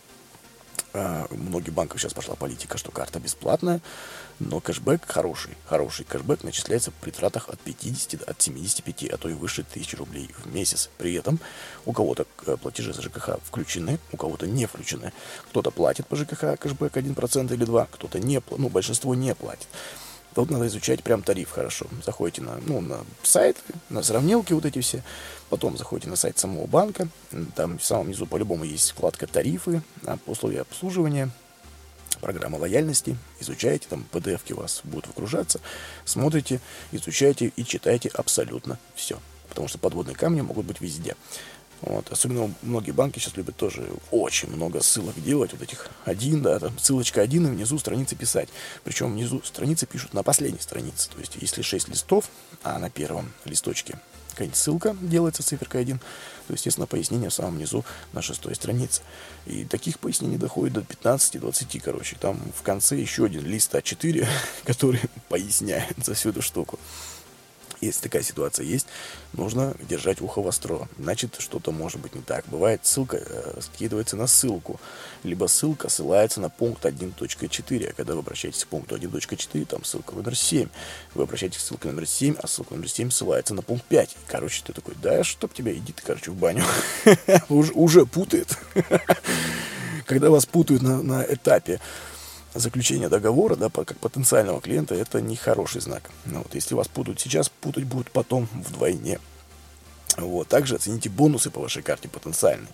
А, 1.00 1.28
многих 1.30 1.74
банков 1.74 2.02
сейчас 2.02 2.14
пошла 2.14 2.34
политика, 2.36 2.78
что 2.80 2.92
карта 2.92 3.20
бесплатная, 3.20 3.82
но 4.40 4.60
кэшбэк 4.60 5.06
хороший. 5.06 5.52
Хороший 5.66 6.06
кэшбэк 6.06 6.44
начисляется 6.44 6.92
при 7.02 7.12
тратах 7.12 7.50
от 7.50 7.60
50 7.60 8.24
от 8.24 8.42
75, 8.42 9.12
а 9.12 9.18
то 9.18 9.30
и 9.30 9.34
выше 9.34 9.62
1000 9.62 9.98
рублей 9.98 10.30
в 10.44 10.52
месяц. 10.52 10.90
При 10.98 11.14
этом 11.14 11.40
у 11.86 11.94
кого-то 11.94 12.26
э, 12.48 12.58
платежи 12.58 12.94
за 12.94 13.04
ЖКХ 13.04 13.38
включены, 13.44 14.00
у 14.12 14.18
кого-то 14.18 14.48
не 14.48 14.66
включены. 14.66 15.14
Кто-то 15.50 15.70
платит 15.70 16.08
по 16.08 16.16
ЖКХ 16.16 16.58
кэшбэк 16.60 16.98
1% 16.98 17.54
или 17.54 17.68
2%, 17.68 17.88
кто-то 17.92 18.20
не, 18.20 18.42
ну, 18.58 18.70
большинство 18.70 19.14
не 19.14 19.36
платит. 19.36 19.68
Тут 20.38 20.52
надо 20.52 20.68
изучать 20.68 21.02
прям 21.02 21.24
тариф 21.24 21.50
хорошо. 21.50 21.88
Заходите 22.06 22.44
на, 22.44 22.60
ну, 22.68 22.80
на 22.80 23.00
сайт, 23.24 23.58
на 23.90 24.04
сравнилки 24.04 24.54
вот 24.54 24.68
эти 24.68 24.82
все. 24.82 25.04
Потом 25.50 25.76
заходите 25.80 26.12
на 26.12 26.16
сайт 26.16 26.38
самого 26.38 26.68
банка. 26.68 27.08
Там 27.56 27.80
в 27.80 27.84
самом 27.84 28.10
низу 28.10 28.28
по-любому 28.28 28.64
есть 28.64 28.92
вкладка 28.92 29.26
«Тарифы», 29.26 29.82
а, 30.06 30.20
условия 30.28 30.62
обслуживания, 30.62 31.32
программа 32.22 32.58
лояльности. 32.58 33.18
Изучаете, 33.40 33.88
там 33.90 34.06
PDF-ки 34.12 34.54
у 34.54 34.58
вас 34.58 34.82
будут 34.84 35.08
выгружаться. 35.08 35.60
Смотрите, 36.06 36.60
изучайте 36.92 37.52
и 37.56 37.66
читайте 37.66 38.10
абсолютно 38.10 38.78
все. 38.94 39.20
Потому 39.50 39.68
что 39.68 39.80
подводные 39.80 40.16
камни 40.16 40.42
могут 40.42 40.68
быть 40.68 40.82
везде. 40.82 41.16
Вот. 41.82 42.12
Особенно 42.12 42.54
многие 42.62 42.92
банки 42.92 43.20
сейчас 43.20 43.38
любят 43.38 43.56
тоже 43.56 43.88
очень 44.12 44.50
много 44.50 44.82
ссылок 44.82 45.22
делать, 45.22 45.54
вот 45.54 45.62
этих 45.62 45.90
один, 46.06 46.42
да, 46.42 46.60
там 46.60 46.78
ссылочка 46.80 47.22
один, 47.22 47.48
и 47.48 47.50
внизу 47.52 47.78
страницы 47.78 48.16
писать. 48.16 48.50
Причем 48.84 49.14
внизу 49.14 49.42
страницы 49.44 49.86
пишут 49.86 50.14
на 50.14 50.24
последней 50.24 50.60
странице. 50.60 51.10
То 51.10 51.20
есть, 51.20 51.38
если 51.40 51.62
6 51.62 51.90
листов, 51.90 52.30
а 52.64 52.80
на 52.80 52.90
первом 52.90 53.32
листочке 53.46 54.00
какая-нибудь 54.38 54.58
ссылка 54.58 54.96
делается 55.02 55.42
циферкой 55.42 55.82
1, 55.82 55.98
то, 55.98 56.54
естественно, 56.54 56.86
пояснение 56.86 57.30
в 57.30 57.34
самом 57.34 57.58
низу 57.58 57.84
на 58.14 58.22
шестой 58.22 58.54
странице. 58.54 59.02
И 59.48 59.64
таких 59.66 59.98
пояснений 59.98 60.38
доходит 60.38 60.74
до 60.74 60.82
15-20, 60.82 61.80
короче. 61.80 62.16
Там 62.20 62.40
в 62.56 62.62
конце 62.62 62.98
еще 62.98 63.26
один 63.26 63.46
лист 63.46 63.74
А4, 63.74 64.28
который 64.66 65.02
поясняет 65.30 65.98
за 66.04 66.14
всю 66.14 66.30
эту 66.30 66.44
штуку. 66.44 66.80
Если 67.82 68.02
такая 68.02 68.24
ситуация 68.24 68.66
есть, 68.66 68.88
нужно 69.34 69.76
держать 69.88 70.22
ухо 70.22 70.42
востро. 70.42 70.88
Значит, 70.98 71.36
что-то 71.40 71.72
может 71.72 72.00
быть 72.02 72.16
не 72.16 72.22
так. 72.22 72.46
Бывает, 72.48 72.82
ссылка 72.84 73.18
э, 73.18 73.60
скидывается 73.62 74.16
на 74.16 74.28
ссылку, 74.28 74.80
либо 75.24 75.48
ссылка 75.48 75.90
ссылается 75.90 76.42
на 76.42 76.50
пункт 76.50 76.86
1.4. 76.86 77.90
А 77.90 77.94
когда 77.94 78.14
вы 78.14 78.20
обращаетесь 78.20 78.64
к 78.66 78.68
пункту 78.68 78.96
1.4, 78.96 79.66
там 79.66 79.84
ссылка 79.84 80.16
номер 80.16 80.36
7. 80.36 80.70
Вы 81.14 81.24
обращаетесь 81.24 81.58
к 81.58 81.62
ссылке 81.62 81.88
номер 81.88 82.08
7, 82.08 82.36
а 82.42 82.48
ссылка 82.48 82.74
номер 82.74 82.90
7 82.90 83.12
ссылается 83.12 83.54
на 83.54 83.62
пункт 83.62 83.86
5. 83.86 84.18
Короче, 84.28 84.64
ты 84.66 84.74
такой, 84.74 84.96
да, 85.02 85.24
чтоб 85.24 85.54
тебя, 85.54 85.74
иди 85.74 85.94
ты, 85.94 86.02
короче, 86.04 86.32
в 86.32 86.36
баню. 86.36 86.64
уже, 87.50 88.06
путает. 88.06 88.58
Когда 90.06 90.30
вас 90.30 90.46
путают 90.46 90.82
на 90.82 91.24
этапе 91.24 91.80
заключения 92.60 93.10
договора, 93.10 93.56
да, 93.56 93.70
как 93.70 93.98
потенциального 93.98 94.62
клиента, 94.62 94.96
это 94.96 95.22
не 95.22 95.36
хороший 95.36 95.82
знак. 95.82 96.10
Ну, 96.26 96.40
вот, 96.40 96.56
если 96.56 96.76
вас 96.76 96.88
путают 96.88 97.20
сейчас, 97.20 97.50
путать 97.50 97.86
будут 97.86 98.12
потом 98.12 98.48
вдвойне. 98.54 99.20
Вот. 100.18 100.48
Также 100.48 100.76
оцените 100.76 101.10
бонусы 101.10 101.52
по 101.52 101.60
вашей 101.62 101.84
карте 101.84 102.10
потенциальной. 102.10 102.68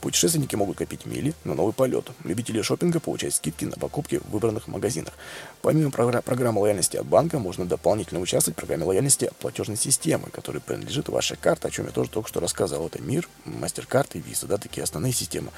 Путешественники 0.00 0.56
могут 0.56 0.78
копить 0.78 1.04
мили 1.04 1.34
на 1.44 1.54
новый 1.54 1.74
полет. 1.74 2.10
Любители 2.24 2.62
шопинга 2.62 3.00
получают 3.00 3.34
скидки 3.34 3.66
на 3.66 3.76
покупки 3.76 4.18
в 4.18 4.30
выбранных 4.30 4.66
магазинах. 4.66 5.12
Помимо 5.60 5.90
програ- 5.90 6.22
программы 6.22 6.62
лояльности 6.62 6.96
от 6.96 7.06
банка, 7.06 7.38
можно 7.38 7.66
дополнительно 7.66 8.20
участвовать 8.20 8.56
в 8.56 8.60
программе 8.60 8.84
лояльности 8.84 9.26
от 9.26 9.36
платежной 9.36 9.76
системы, 9.76 10.30
которой 10.30 10.60
принадлежит 10.60 11.08
ваша 11.08 11.36
карта, 11.36 11.68
о 11.68 11.70
чем 11.70 11.86
я 11.86 11.92
тоже 11.92 12.08
только 12.08 12.28
что 12.28 12.40
рассказывал. 12.40 12.86
Это 12.86 13.02
МИР, 13.02 13.28
MasterCard 13.44 14.10
и 14.14 14.18
Visa, 14.18 14.46
да, 14.46 14.56
такие 14.56 14.82
основные 14.82 15.12
системы. 15.12 15.50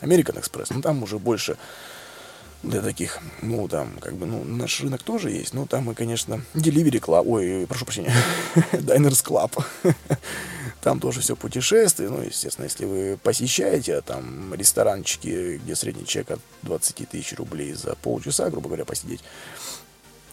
American 0.00 0.40
Express, 0.40 0.68
ну 0.70 0.80
там 0.80 1.02
уже 1.02 1.18
больше 1.18 1.58
для 2.62 2.82
таких, 2.82 3.18
ну, 3.42 3.68
там, 3.68 3.92
как 4.00 4.14
бы, 4.14 4.26
ну, 4.26 4.44
наш 4.44 4.80
рынок 4.80 5.02
тоже 5.02 5.30
есть, 5.30 5.54
но 5.54 5.66
там 5.66 5.84
мы, 5.84 5.94
конечно, 5.94 6.40
Delivery 6.54 7.00
Club, 7.00 7.24
ой, 7.26 7.66
прошу 7.68 7.84
прощения, 7.84 8.12
Diners 8.72 9.24
Club, 9.24 9.64
там 10.82 11.00
тоже 11.00 11.20
все 11.20 11.36
путешествие, 11.36 12.10
ну, 12.10 12.22
естественно, 12.22 12.64
если 12.64 12.84
вы 12.84 13.18
посещаете, 13.22 13.96
а 13.96 14.02
там, 14.02 14.54
ресторанчики, 14.54 15.60
где 15.62 15.76
средний 15.76 16.06
чек 16.06 16.30
от 16.30 16.40
20 16.62 17.08
тысяч 17.08 17.34
рублей 17.34 17.72
за 17.72 17.94
полчаса, 17.96 18.50
грубо 18.50 18.68
говоря, 18.68 18.84
посидеть, 18.84 19.22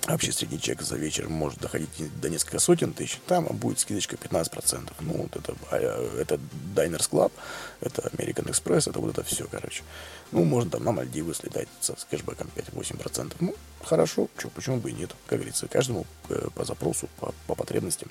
вообще 0.07 0.31
средний 0.31 0.59
чек 0.59 0.81
за 0.81 0.97
вечер 0.97 1.29
может 1.29 1.59
доходить 1.59 1.89
до 2.19 2.29
нескольких 2.29 2.61
сотен 2.61 2.93
тысяч, 2.93 3.19
там 3.27 3.45
будет 3.45 3.79
скидочка 3.79 4.15
15%. 4.15 4.91
Ну, 4.99 5.13
вот 5.13 5.35
это, 5.35 5.55
а, 5.71 6.19
это 6.19 6.39
Diners 6.75 7.09
Club, 7.09 7.31
это 7.79 8.01
American 8.13 8.49
Express, 8.49 8.89
это 8.89 8.99
вот 8.99 9.11
это 9.11 9.23
все, 9.23 9.47
короче. 9.49 9.83
Ну, 10.31 10.43
можно 10.43 10.71
там 10.71 10.83
на 10.83 10.91
Мальдивы 10.91 11.33
слетать 11.33 11.67
с 11.79 12.05
кэшбэком 12.09 12.49
5-8%. 12.55 13.35
Ну, 13.39 13.55
хорошо, 13.83 14.27
что, 14.37 14.49
почему 14.49 14.77
бы 14.77 14.89
и 14.89 14.93
нет, 14.93 15.11
как 15.27 15.39
говорится, 15.39 15.67
каждому 15.67 16.05
э, 16.29 16.47
по 16.53 16.65
запросу, 16.65 17.07
по, 17.19 17.33
по 17.47 17.55
потребностям. 17.55 18.09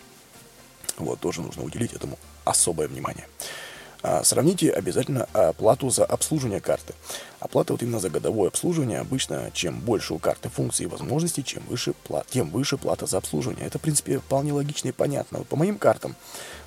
Вот, 0.97 1.21
тоже 1.21 1.43
нужно 1.43 1.63
уделить 1.63 1.93
этому 1.93 2.19
особое 2.45 2.89
внимание. 2.89 3.27
А, 4.03 4.25
сравните 4.25 4.71
обязательно 4.71 5.25
оплату 5.33 5.89
за 5.91 6.05
обслуживание 6.05 6.61
карты. 6.61 6.95
Оплата 7.39 7.73
вот 7.73 7.83
именно 7.83 8.01
за 8.01 8.11
годовое 8.11 8.49
обслуживание 8.49 8.99
обычно, 8.99 9.51
чем 9.53 9.79
больше 9.79 10.15
у 10.15 10.19
карты 10.19 10.49
функций 10.49 10.85
и 10.85 10.89
возможностей, 10.89 11.45
чем 11.45 11.63
выше, 11.69 11.95
плат, 12.05 12.27
тем 12.29 12.51
выше 12.51 12.77
плата 12.77 13.07
за 13.07 13.19
обслуживание. 13.19 13.67
Это, 13.67 13.79
в 13.79 13.83
принципе, 13.83 14.19
вполне 14.19 14.53
логично 14.53 14.89
и 14.89 14.93
понятно. 14.93 15.45
По 15.45 15.57
моим 15.57 15.79
картам, 15.79 16.17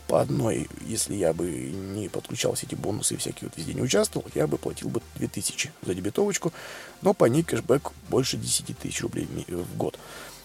по 0.08 0.22
одной, 0.22 0.70
если 0.86 1.16
я 1.16 1.34
бы 1.34 1.50
не 1.50 2.08
подключал 2.08 2.54
все 2.54 2.68
эти 2.68 2.76
бонусы 2.76 3.16
и 3.16 3.18
всякие 3.18 3.50
вот 3.50 3.58
везде 3.58 3.74
не 3.74 3.82
участвовал, 3.82 4.26
я 4.34 4.48
бы 4.48 4.58
платил 4.58 4.90
бы 4.90 5.02
2000 5.16 5.72
за 5.86 5.94
дебетовочку, 5.94 6.54
но 7.02 7.14
по 7.14 7.26
ней 7.26 7.44
кэшбэк 7.44 7.92
больше 8.10 8.38
10 8.38 8.78
тысяч 8.78 9.02
рублей 9.02 9.28
в 9.48 9.78
год. 9.78 10.00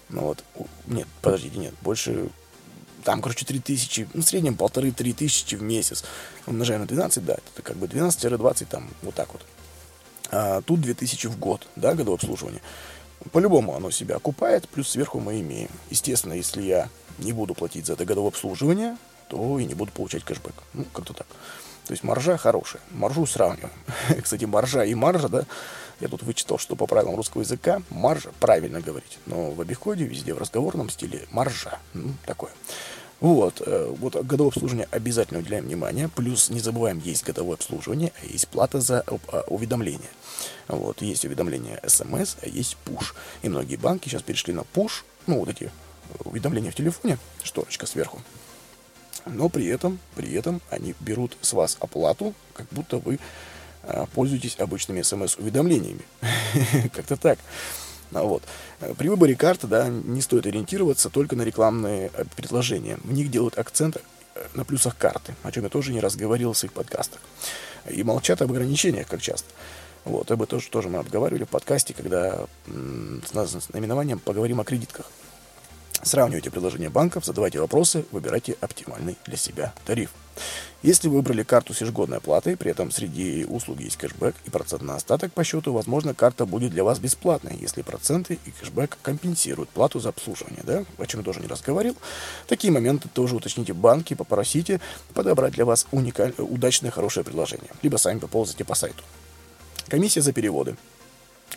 Ну 0.09 0.23
вот, 0.23 0.45
нет, 0.87 1.07
подождите, 1.23 1.59
нет, 1.59 1.75
больше 1.83 2.31
там, 3.05 3.23
короче, 3.23 3.45
3000, 3.45 4.09
ну, 4.15 4.23
в 4.23 4.25
среднем 4.25 4.57
полторы-три 4.57 5.13
тысячи 5.13 5.55
в 5.55 5.63
месяц. 5.63 6.05
Умножаем 6.47 6.83
на 6.83 6.87
12, 6.87 7.25
да, 7.25 7.35
это 7.35 7.63
как 7.63 7.77
бы 7.77 7.87
12-20, 7.87 8.67
там, 8.67 8.89
вот 9.03 9.15
так 9.15 9.33
вот. 9.33 9.43
А 10.31 10.63
тут 10.63 10.81
2000 10.81 11.27
в 11.29 11.39
год, 11.39 11.67
да, 11.77 11.95
годовое 11.95 12.17
обслуживание. 12.17 12.63
По-любому 13.33 13.75
оно 13.75 13.91
себя 13.91 14.17
окупает, 14.17 14.69
плюс 14.69 14.91
сверху 14.91 15.21
мы 15.21 15.41
имеем. 15.41 15.71
Естественно, 15.91 16.33
если 16.33 16.63
я 16.63 16.89
не 17.19 17.33
буду 17.33 17.55
платить 17.55 17.87
за 17.87 17.93
это 17.95 18.05
годовое 18.05 18.31
обслуживание, 18.31 18.97
то 19.29 19.59
и 19.59 19.65
не 19.65 19.75
буду 19.75 19.93
получать 19.93 20.25
кэшбэк. 20.25 20.55
Ну, 20.75 20.85
как-то 20.93 21.13
так. 21.13 21.27
То 21.87 21.93
есть 21.93 22.03
маржа 22.03 22.37
хорошая. 22.37 22.81
Маржу 22.91 23.27
сравниваем. 23.27 23.73
Кстати, 24.23 24.45
маржа 24.45 24.85
и 24.85 24.95
маржа, 24.95 25.29
да, 25.29 25.45
я 26.01 26.09
тут 26.09 26.23
вычитал, 26.23 26.59
что 26.59 26.77
по 26.77 26.87
правилам 26.87 27.17
русского 27.17 27.43
языка 27.43 27.83
маржа 27.91 28.31
правильно 28.41 28.81
говорить. 28.81 29.19
Но 29.27 29.51
в 29.51 29.61
обиходе 29.61 30.05
везде 30.05 30.35
в 30.35 30.39
разговорном 30.39 30.91
стиле 30.91 31.27
маржа. 31.31 31.79
Ну, 31.95 32.15
такое. 32.27 32.51
Вот, 33.21 33.63
э, 33.65 33.95
вот 33.99 34.17
годовое 34.25 34.51
обслуживание 34.51 34.89
обязательно 34.91 35.41
уделяем 35.41 35.67
внимание. 35.67 36.09
Плюс 36.09 36.49
не 36.49 36.59
забываем, 36.59 36.99
есть 37.05 37.23
годовое 37.25 37.57
обслуживание, 37.57 38.13
а 38.23 38.27
есть 38.27 38.49
плата 38.49 38.81
за 38.81 39.05
а, 39.07 39.45
уведомление. 39.49 40.09
Вот, 40.69 41.03
есть 41.03 41.27
уведомление 41.27 41.81
смс, 41.87 42.37
а 42.41 42.49
есть 42.49 42.79
push. 42.87 43.13
И 43.43 43.51
многие 43.51 43.77
банки 43.77 44.09
сейчас 44.09 44.23
перешли 44.23 44.55
на 44.55 44.61
push, 44.61 45.03
ну, 45.27 45.39
вот 45.41 45.51
эти 45.51 45.71
уведомления 46.25 46.71
в 46.71 46.75
телефоне, 46.75 47.19
шторочка 47.43 47.85
сверху. 47.85 48.23
Но 49.27 49.51
при 49.51 49.67
этом, 49.67 49.99
при 50.17 50.33
этом 50.33 50.63
они 50.71 50.95
берут 51.01 51.37
с 51.43 51.53
вас 51.53 51.77
оплату, 51.79 52.33
как 52.55 52.67
будто 52.71 52.97
вы 52.97 53.19
пользуйтесь 54.15 54.59
обычными 54.59 55.03
смс-уведомлениями. 55.03 56.03
Как-то 56.95 57.17
так. 57.17 57.39
А 58.13 58.23
вот. 58.23 58.43
При 58.99 59.09
выборе 59.09 59.37
карты 59.37 59.67
да, 59.67 59.89
не 59.89 60.21
стоит 60.21 60.47
ориентироваться 60.47 61.11
только 61.11 61.37
на 61.37 61.43
рекламные 61.43 62.11
э, 62.13 62.25
предложения. 62.37 62.99
В 63.05 63.13
них 63.13 63.31
делают 63.31 63.59
акцент 63.59 63.99
э, 64.35 64.47
на 64.55 64.65
плюсах 64.65 64.97
карты, 64.97 65.35
о 65.43 65.53
чем 65.53 65.65
я 65.65 65.71
тоже 65.71 65.93
не 65.93 66.01
раз 66.01 66.17
говорил 66.17 66.53
в 66.53 66.59
своих 66.59 66.73
подкастах. 66.73 67.21
И 67.89 68.03
молчат 68.03 68.43
об 68.43 68.51
ограничениях, 68.51 69.07
как 69.07 69.21
часто. 69.21 69.49
Вот, 70.05 70.31
об 70.31 70.43
этом 70.43 70.59
тоже, 70.59 70.71
тоже 70.71 70.89
мы 70.89 70.99
обговаривали 70.99 71.45
в 71.45 71.49
подкасте, 71.49 71.93
когда 71.93 72.47
с 72.67 73.69
наименованием 73.73 74.19
«Поговорим 74.19 74.61
о 74.61 74.65
кредитках». 74.65 75.07
Сравнивайте 76.03 76.51
предложения 76.51 76.89
банков, 76.89 77.27
задавайте 77.27 77.61
вопросы, 77.61 78.07
выбирайте 78.11 78.57
оптимальный 78.61 79.19
для 79.27 79.37
себя 79.37 79.75
тариф. 79.85 80.11
Если 80.83 81.09
вы 81.09 81.17
выбрали 81.17 81.43
карту 81.43 81.75
с 81.75 81.83
ежегодной 81.83 82.19
оплатой, 82.19 82.57
при 82.57 82.71
этом 82.71 82.91
среди 82.91 83.45
услуг 83.45 83.81
есть 83.81 83.99
кэшбэк 83.99 84.35
и 84.47 84.51
процент 84.51 84.81
на 84.81 84.97
остаток 84.97 85.31
по 85.33 85.45
счету, 85.45 85.75
возможно, 85.75 86.15
карта 86.15 86.47
будет 86.47 86.71
для 86.71 86.85
вас 86.85 86.99
бесплатной, 86.99 87.55
если 87.61 87.83
проценты 87.83 88.39
и 88.47 88.51
кэшбэк 88.51 88.97
компенсируют 89.03 89.69
плату 89.69 90.01
за 90.01 90.09
обслуживание, 90.09 90.63
да, 90.63 90.85
о 90.97 91.07
чем 91.07 91.21
я 91.21 91.25
тоже 91.25 91.41
не 91.41 91.49
раз 91.49 91.61
говорил. 91.61 91.97
Такие 92.49 92.73
моменты 92.73 93.11
тоже 93.13 93.37
уточните 93.37 93.75
банки, 93.75 94.15
попросите 94.15 94.81
подобрать 95.13 95.53
для 95.53 95.67
вас 95.67 95.87
уникальное, 95.91 96.47
удачное, 96.47 96.91
хорошее 96.91 97.25
предложение. 97.25 97.71
Либо 97.83 97.99
сами 97.99 98.19
поползайте 98.19 98.65
по 98.65 98.75
сайту. 98.75 99.03
Комиссия 99.89 100.23
за 100.23 100.33
переводы. 100.33 100.77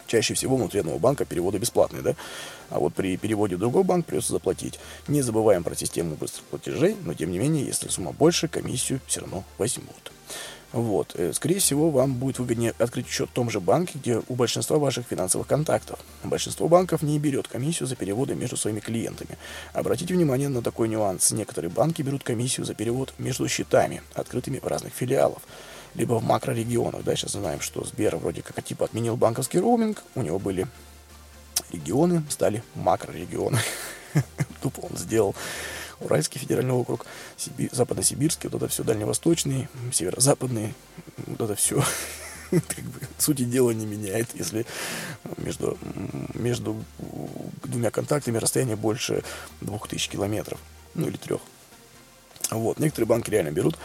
Чаще 0.07 0.33
всего 0.33 0.55
внутри 0.55 0.79
одного 0.79 0.99
банка 0.99 1.25
переводы 1.25 1.57
бесплатные, 1.57 2.01
да? 2.01 2.15
А 2.69 2.79
вот 2.79 2.93
при 2.93 3.17
переводе 3.17 3.55
в 3.55 3.59
другой 3.59 3.83
банк 3.83 4.05
придется 4.05 4.33
заплатить. 4.33 4.79
Не 5.07 5.21
забываем 5.21 5.63
про 5.63 5.75
систему 5.75 6.15
быстрых 6.15 6.45
платежей, 6.45 6.95
но 7.03 7.13
тем 7.13 7.31
не 7.31 7.39
менее, 7.39 7.65
если 7.65 7.87
сумма 7.87 8.11
больше, 8.11 8.47
комиссию 8.47 8.99
все 9.07 9.21
равно 9.21 9.43
возьмут. 9.57 10.11
Вот. 10.73 11.13
Э, 11.13 11.31
скорее 11.33 11.59
всего, 11.59 11.91
вам 11.91 12.15
будет 12.15 12.39
выгоднее 12.39 12.73
открыть 12.79 13.07
счет 13.07 13.29
в 13.29 13.33
том 13.33 13.51
же 13.51 13.59
банке, 13.59 13.99
где 13.99 14.21
у 14.27 14.33
большинства 14.33 14.79
ваших 14.79 15.05
финансовых 15.05 15.47
контактов. 15.47 15.99
Большинство 16.23 16.67
банков 16.67 17.03
не 17.03 17.19
берет 17.19 17.47
комиссию 17.47 17.87
за 17.87 17.95
переводы 17.95 18.33
между 18.33 18.57
своими 18.57 18.79
клиентами. 18.79 19.37
Обратите 19.73 20.15
внимание 20.15 20.49
на 20.49 20.63
такой 20.63 20.89
нюанс. 20.89 21.31
Некоторые 21.31 21.69
банки 21.69 22.01
берут 22.01 22.23
комиссию 22.23 22.65
за 22.65 22.73
перевод 22.73 23.13
между 23.19 23.47
счетами, 23.47 24.01
открытыми 24.15 24.57
в 24.57 24.65
разных 24.65 24.93
филиалов 24.93 25.43
либо 25.95 26.15
в 26.15 26.23
макрорегионах. 26.23 27.03
Да, 27.03 27.15
сейчас 27.15 27.33
знаем, 27.33 27.61
что 27.61 27.83
Сбер 27.83 28.17
вроде 28.17 28.41
как 28.41 28.63
типа 28.63 28.85
отменил 28.85 29.15
банковский 29.15 29.59
роуминг, 29.59 30.03
у 30.15 30.21
него 30.21 30.39
были 30.39 30.67
регионы, 31.71 32.23
стали 32.29 32.63
макрорегионы. 32.75 33.59
Тупо 34.61 34.81
он 34.81 34.97
сделал 34.97 35.35
Уральский 35.99 36.39
федеральный 36.39 36.73
округ, 36.73 37.05
Сиби... 37.37 37.69
Западно-Сибирский, 37.71 38.49
вот 38.49 38.61
это 38.61 38.71
все 38.71 38.83
дальневосточный, 38.83 39.67
северо-западный, 39.91 40.73
вот 41.27 41.41
это 41.41 41.55
все 41.55 41.83
как 42.51 42.83
бы, 42.83 42.99
сути 43.17 43.43
дела 43.43 43.71
не 43.71 43.85
меняет, 43.85 44.29
если 44.33 44.65
между, 45.37 45.77
между 46.33 46.83
двумя 47.63 47.91
контактами 47.91 48.37
расстояние 48.37 48.75
больше 48.75 49.23
двух 49.61 49.87
тысяч 49.87 50.09
километров, 50.09 50.59
ну 50.93 51.07
или 51.07 51.17
трех. 51.17 51.41
Вот. 52.51 52.79
Некоторые 52.79 53.07
банки 53.07 53.29
реально 53.29 53.51
берут, 53.51 53.77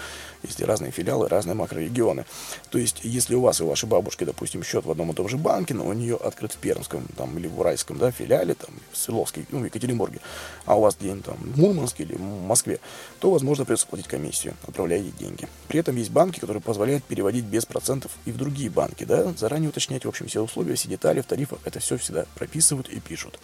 если 0.42 0.64
разные 0.64 0.90
филиалы, 0.90 1.28
разные 1.28 1.54
макрорегионы. 1.54 2.24
То 2.70 2.78
есть, 2.78 3.00
если 3.02 3.34
у 3.34 3.40
вас 3.40 3.60
и 3.60 3.64
у 3.64 3.68
вашей 3.68 3.88
бабушки, 3.88 4.24
допустим, 4.24 4.62
счет 4.62 4.84
в 4.84 4.90
одном 4.90 5.10
и 5.10 5.14
том 5.14 5.28
же 5.28 5.36
банке, 5.36 5.74
но 5.74 5.86
у 5.86 5.92
нее 5.92 6.16
открыт 6.16 6.52
в 6.52 6.56
Пермском 6.58 7.06
там, 7.16 7.36
или 7.38 7.46
в 7.46 7.58
Уральском 7.58 7.98
да, 7.98 8.10
филиале, 8.10 8.54
там, 8.54 8.70
в 8.92 8.96
Свердловске, 8.96 9.46
ну, 9.50 9.60
в 9.60 9.64
Екатеринбурге, 9.64 10.20
а 10.64 10.76
у 10.76 10.80
вас 10.80 10.96
где-нибудь 10.98 11.24
там 11.24 11.36
в 11.36 11.58
Мурманске 11.58 12.02
или 12.04 12.14
в 12.14 12.20
Москве, 12.20 12.80
то, 13.20 13.30
возможно, 13.30 13.64
придется 13.64 13.86
платить 13.86 14.08
комиссию, 14.08 14.54
отправляя 14.66 15.00
ей 15.00 15.12
деньги. 15.18 15.48
При 15.68 15.80
этом 15.80 15.96
есть 15.96 16.10
банки, 16.10 16.40
которые 16.40 16.62
позволяют 16.62 17.04
переводить 17.04 17.44
без 17.44 17.64
процентов 17.64 18.12
и 18.24 18.32
в 18.32 18.36
другие 18.36 18.70
банки. 18.70 19.04
Да? 19.04 19.32
Заранее 19.36 19.70
уточнять, 19.70 20.04
в 20.04 20.08
общем, 20.08 20.26
все 20.26 20.42
условия, 20.42 20.74
все 20.74 20.88
детали 20.88 21.20
в 21.20 21.26
тарифах, 21.26 21.58
это 21.64 21.80
все 21.80 21.96
всегда 21.96 22.26
прописывают 22.34 22.88
и 22.88 23.00
пишут. 23.00 23.38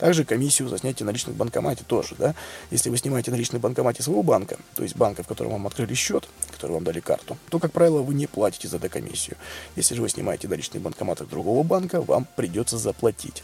Также 0.00 0.24
комиссию 0.24 0.68
за 0.68 0.78
снятие 0.78 1.04
наличных 1.04 1.34
в 1.34 1.38
банкомате 1.38 1.84
тоже, 1.86 2.14
да. 2.18 2.34
Если 2.70 2.88
вы 2.88 2.96
снимаете 2.96 3.30
наличные 3.30 3.58
в 3.58 3.62
банкомате 3.62 4.02
своего 4.02 4.22
банка, 4.22 4.56
то 4.74 4.82
есть 4.82 4.96
банка, 4.96 5.22
в 5.22 5.26
котором 5.26 5.52
вам 5.52 5.66
открыли 5.66 5.92
счет, 5.92 6.26
который 6.52 6.72
вам 6.72 6.84
дали 6.84 7.00
карту, 7.00 7.36
то, 7.50 7.58
как 7.58 7.70
правило, 7.72 8.00
вы 8.00 8.14
не 8.14 8.26
платите 8.26 8.66
за 8.66 8.78
докомиссию. 8.78 9.36
Если 9.76 9.94
же 9.94 10.00
вы 10.00 10.08
снимаете 10.08 10.48
наличные 10.48 10.80
в 10.80 10.84
банкоматах 10.84 11.28
другого 11.28 11.62
банка, 11.62 12.00
вам 12.00 12.26
придется 12.34 12.78
заплатить. 12.78 13.42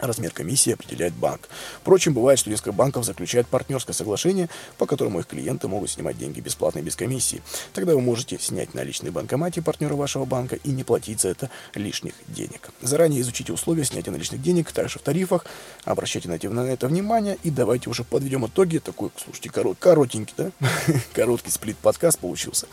Размер 0.00 0.32
комиссии 0.32 0.72
определяет 0.72 1.14
банк. 1.14 1.48
Впрочем, 1.80 2.14
бывает, 2.14 2.38
что 2.38 2.50
несколько 2.50 2.72
банков 2.72 3.04
заключают 3.04 3.48
партнерское 3.48 3.94
соглашение, 3.94 4.48
по 4.76 4.86
которому 4.86 5.20
их 5.20 5.26
клиенты 5.26 5.68
могут 5.68 5.90
снимать 5.90 6.16
деньги 6.18 6.40
бесплатно 6.40 6.78
и 6.78 6.82
без 6.82 6.96
комиссии. 6.96 7.42
Тогда 7.72 7.94
вы 7.94 8.00
можете 8.00 8.38
снять 8.38 8.74
наличные 8.74 9.10
банкомате 9.10 9.62
партнера 9.62 9.94
вашего 9.94 10.24
банка 10.24 10.56
и 10.56 10.70
не 10.70 10.84
платить 10.84 11.20
за 11.20 11.30
это 11.30 11.50
лишних 11.74 12.14
денег. 12.28 12.70
Заранее 12.80 13.20
изучите 13.20 13.52
условия 13.52 13.84
снятия 13.84 14.12
наличных 14.12 14.40
денег, 14.40 14.70
также 14.72 14.98
в 14.98 15.02
тарифах, 15.02 15.46
обращайте 15.84 16.28
на 16.28 16.34
это 16.34 16.88
внимание 16.88 17.38
и 17.42 17.50
давайте 17.50 17.90
уже 17.90 18.04
подведем 18.04 18.46
итоги. 18.46 18.78
Такой, 18.78 19.10
слушайте, 19.22 19.50
корот, 19.50 19.76
коротенький, 19.80 20.34
да? 20.36 20.50
Короткий 21.12 21.50
сплит-подкаст 21.50 22.18
получился. 22.18 22.66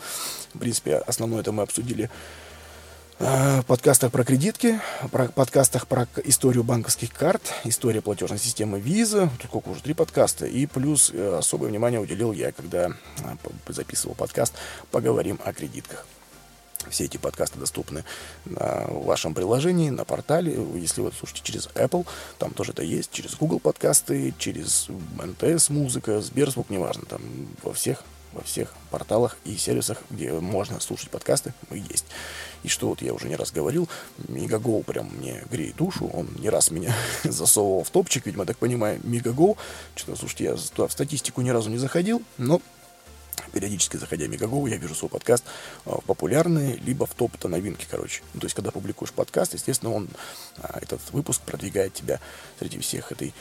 В 0.54 0.58
принципе, 0.58 0.96
основное 0.96 1.40
это 1.40 1.52
мы 1.52 1.62
обсудили 1.62 2.10
подкастах 3.66 4.12
про 4.12 4.24
кредитки, 4.24 4.80
про 5.10 5.28
подкастах 5.28 5.86
про 5.86 6.06
историю 6.24 6.64
банковских 6.64 7.12
карт, 7.12 7.42
история 7.64 8.02
платежной 8.02 8.38
системы 8.38 8.78
Visa, 8.78 9.30
тут 9.38 9.48
сколько 9.48 9.68
уже, 9.68 9.82
три 9.82 9.94
подкаста, 9.94 10.46
и 10.46 10.66
плюс 10.66 11.10
э, 11.12 11.36
особое 11.38 11.70
внимание 11.70 11.98
уделил 11.98 12.32
я, 12.32 12.52
когда 12.52 12.88
э, 12.88 12.92
записывал 13.68 14.14
подкаст 14.14 14.54
«Поговорим 14.90 15.40
о 15.44 15.52
кредитках». 15.52 16.06
Все 16.90 17.04
эти 17.04 17.16
подкасты 17.16 17.58
доступны 17.58 18.04
на 18.44 18.86
вашем 18.88 19.34
приложении, 19.34 19.90
на 19.90 20.04
портале. 20.04 20.56
Если 20.74 21.00
вы 21.00 21.10
слушаете 21.10 21.42
через 21.42 21.68
Apple, 21.68 22.06
там 22.38 22.52
тоже 22.52 22.72
это 22.72 22.82
есть. 22.82 23.10
Через 23.10 23.34
Google 23.34 23.58
подкасты, 23.58 24.32
через 24.38 24.88
МТС 24.88 25.70
музыка, 25.70 26.20
Сберзвук, 26.20 26.70
неважно. 26.70 27.04
Там 27.06 27.22
во 27.62 27.72
всех 27.72 28.04
во 28.36 28.42
всех 28.42 28.74
порталах 28.90 29.36
и 29.44 29.56
сервисах, 29.56 29.98
где 30.10 30.30
можно 30.32 30.78
слушать 30.80 31.08
подкасты, 31.10 31.54
мы 31.70 31.78
есть. 31.78 32.04
И 32.62 32.68
что 32.68 32.88
вот 32.88 33.02
я 33.02 33.12
уже 33.12 33.28
не 33.28 33.36
раз 33.36 33.52
говорил, 33.52 33.88
Мегагол 34.28 34.82
прям 34.82 35.10
мне 35.16 35.42
греет 35.50 35.76
душу, 35.76 36.10
он 36.12 36.28
не 36.38 36.48
раз 36.48 36.70
меня 36.70 36.94
засовывал 37.24 37.84
в 37.84 37.90
топчик, 37.90 38.26
видимо, 38.26 38.46
так 38.46 38.58
понимаю, 38.58 39.00
Мегагол. 39.04 39.56
Что-то, 39.94 40.18
слушайте, 40.18 40.44
я 40.44 40.56
туда 40.56 40.88
в 40.88 40.92
статистику 40.92 41.40
ни 41.42 41.50
разу 41.50 41.70
не 41.70 41.78
заходил, 41.78 42.22
но 42.38 42.60
периодически 43.52 43.96
заходя 43.96 44.26
в 44.26 44.28
Мегагол, 44.28 44.66
я 44.66 44.76
вижу 44.76 44.94
свой 44.94 45.08
подкаст 45.08 45.44
а, 45.84 46.00
популярный, 46.06 46.76
либо 46.76 47.06
в 47.06 47.14
топ-то 47.14 47.48
новинки, 47.48 47.86
короче. 47.90 48.22
Ну, 48.34 48.40
то 48.40 48.46
есть, 48.46 48.54
когда 48.54 48.70
публикуешь 48.70 49.12
подкаст, 49.12 49.54
естественно, 49.54 49.92
он, 49.92 50.08
а, 50.58 50.78
этот 50.80 51.00
выпуск 51.12 51.40
продвигает 51.42 51.94
тебя 51.94 52.20
среди 52.58 52.78
всех 52.78 53.12
этой 53.12 53.34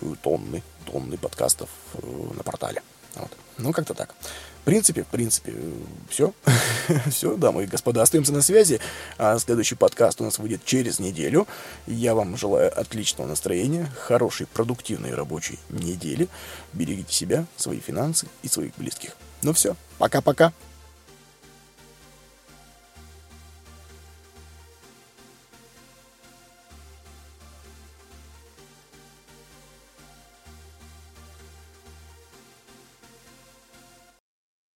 э, 0.00 0.14
тонны, 0.22 0.62
тонны 0.86 1.16
подкастов 1.16 1.68
э, 1.94 1.98
на 2.36 2.42
портале. 2.42 2.82
Вот. 3.14 3.30
Ну, 3.58 3.72
как-то 3.72 3.94
так. 3.94 4.14
В 4.60 4.64
принципе, 4.64 5.04
в 5.04 5.06
принципе, 5.06 5.54
все. 6.08 6.32
все, 7.10 7.36
дамы 7.36 7.64
и 7.64 7.66
господа, 7.66 8.02
остаемся 8.02 8.32
на 8.32 8.42
связи. 8.42 8.78
А 9.16 9.38
следующий 9.38 9.74
подкаст 9.74 10.20
у 10.20 10.24
нас 10.24 10.38
выйдет 10.38 10.64
через 10.64 10.98
неделю. 10.98 11.48
Я 11.86 12.14
вам 12.14 12.36
желаю 12.36 12.78
отличного 12.78 13.26
настроения, 13.26 13.90
хорошей, 13.98 14.46
продуктивной 14.46 15.14
рабочей 15.14 15.58
недели. 15.70 16.28
Берегите 16.74 17.12
себя, 17.12 17.46
свои 17.56 17.80
финансы 17.80 18.26
и 18.42 18.48
своих 18.48 18.72
близких. 18.76 19.16
Ну 19.42 19.54
все, 19.54 19.76
пока-пока. 19.98 20.52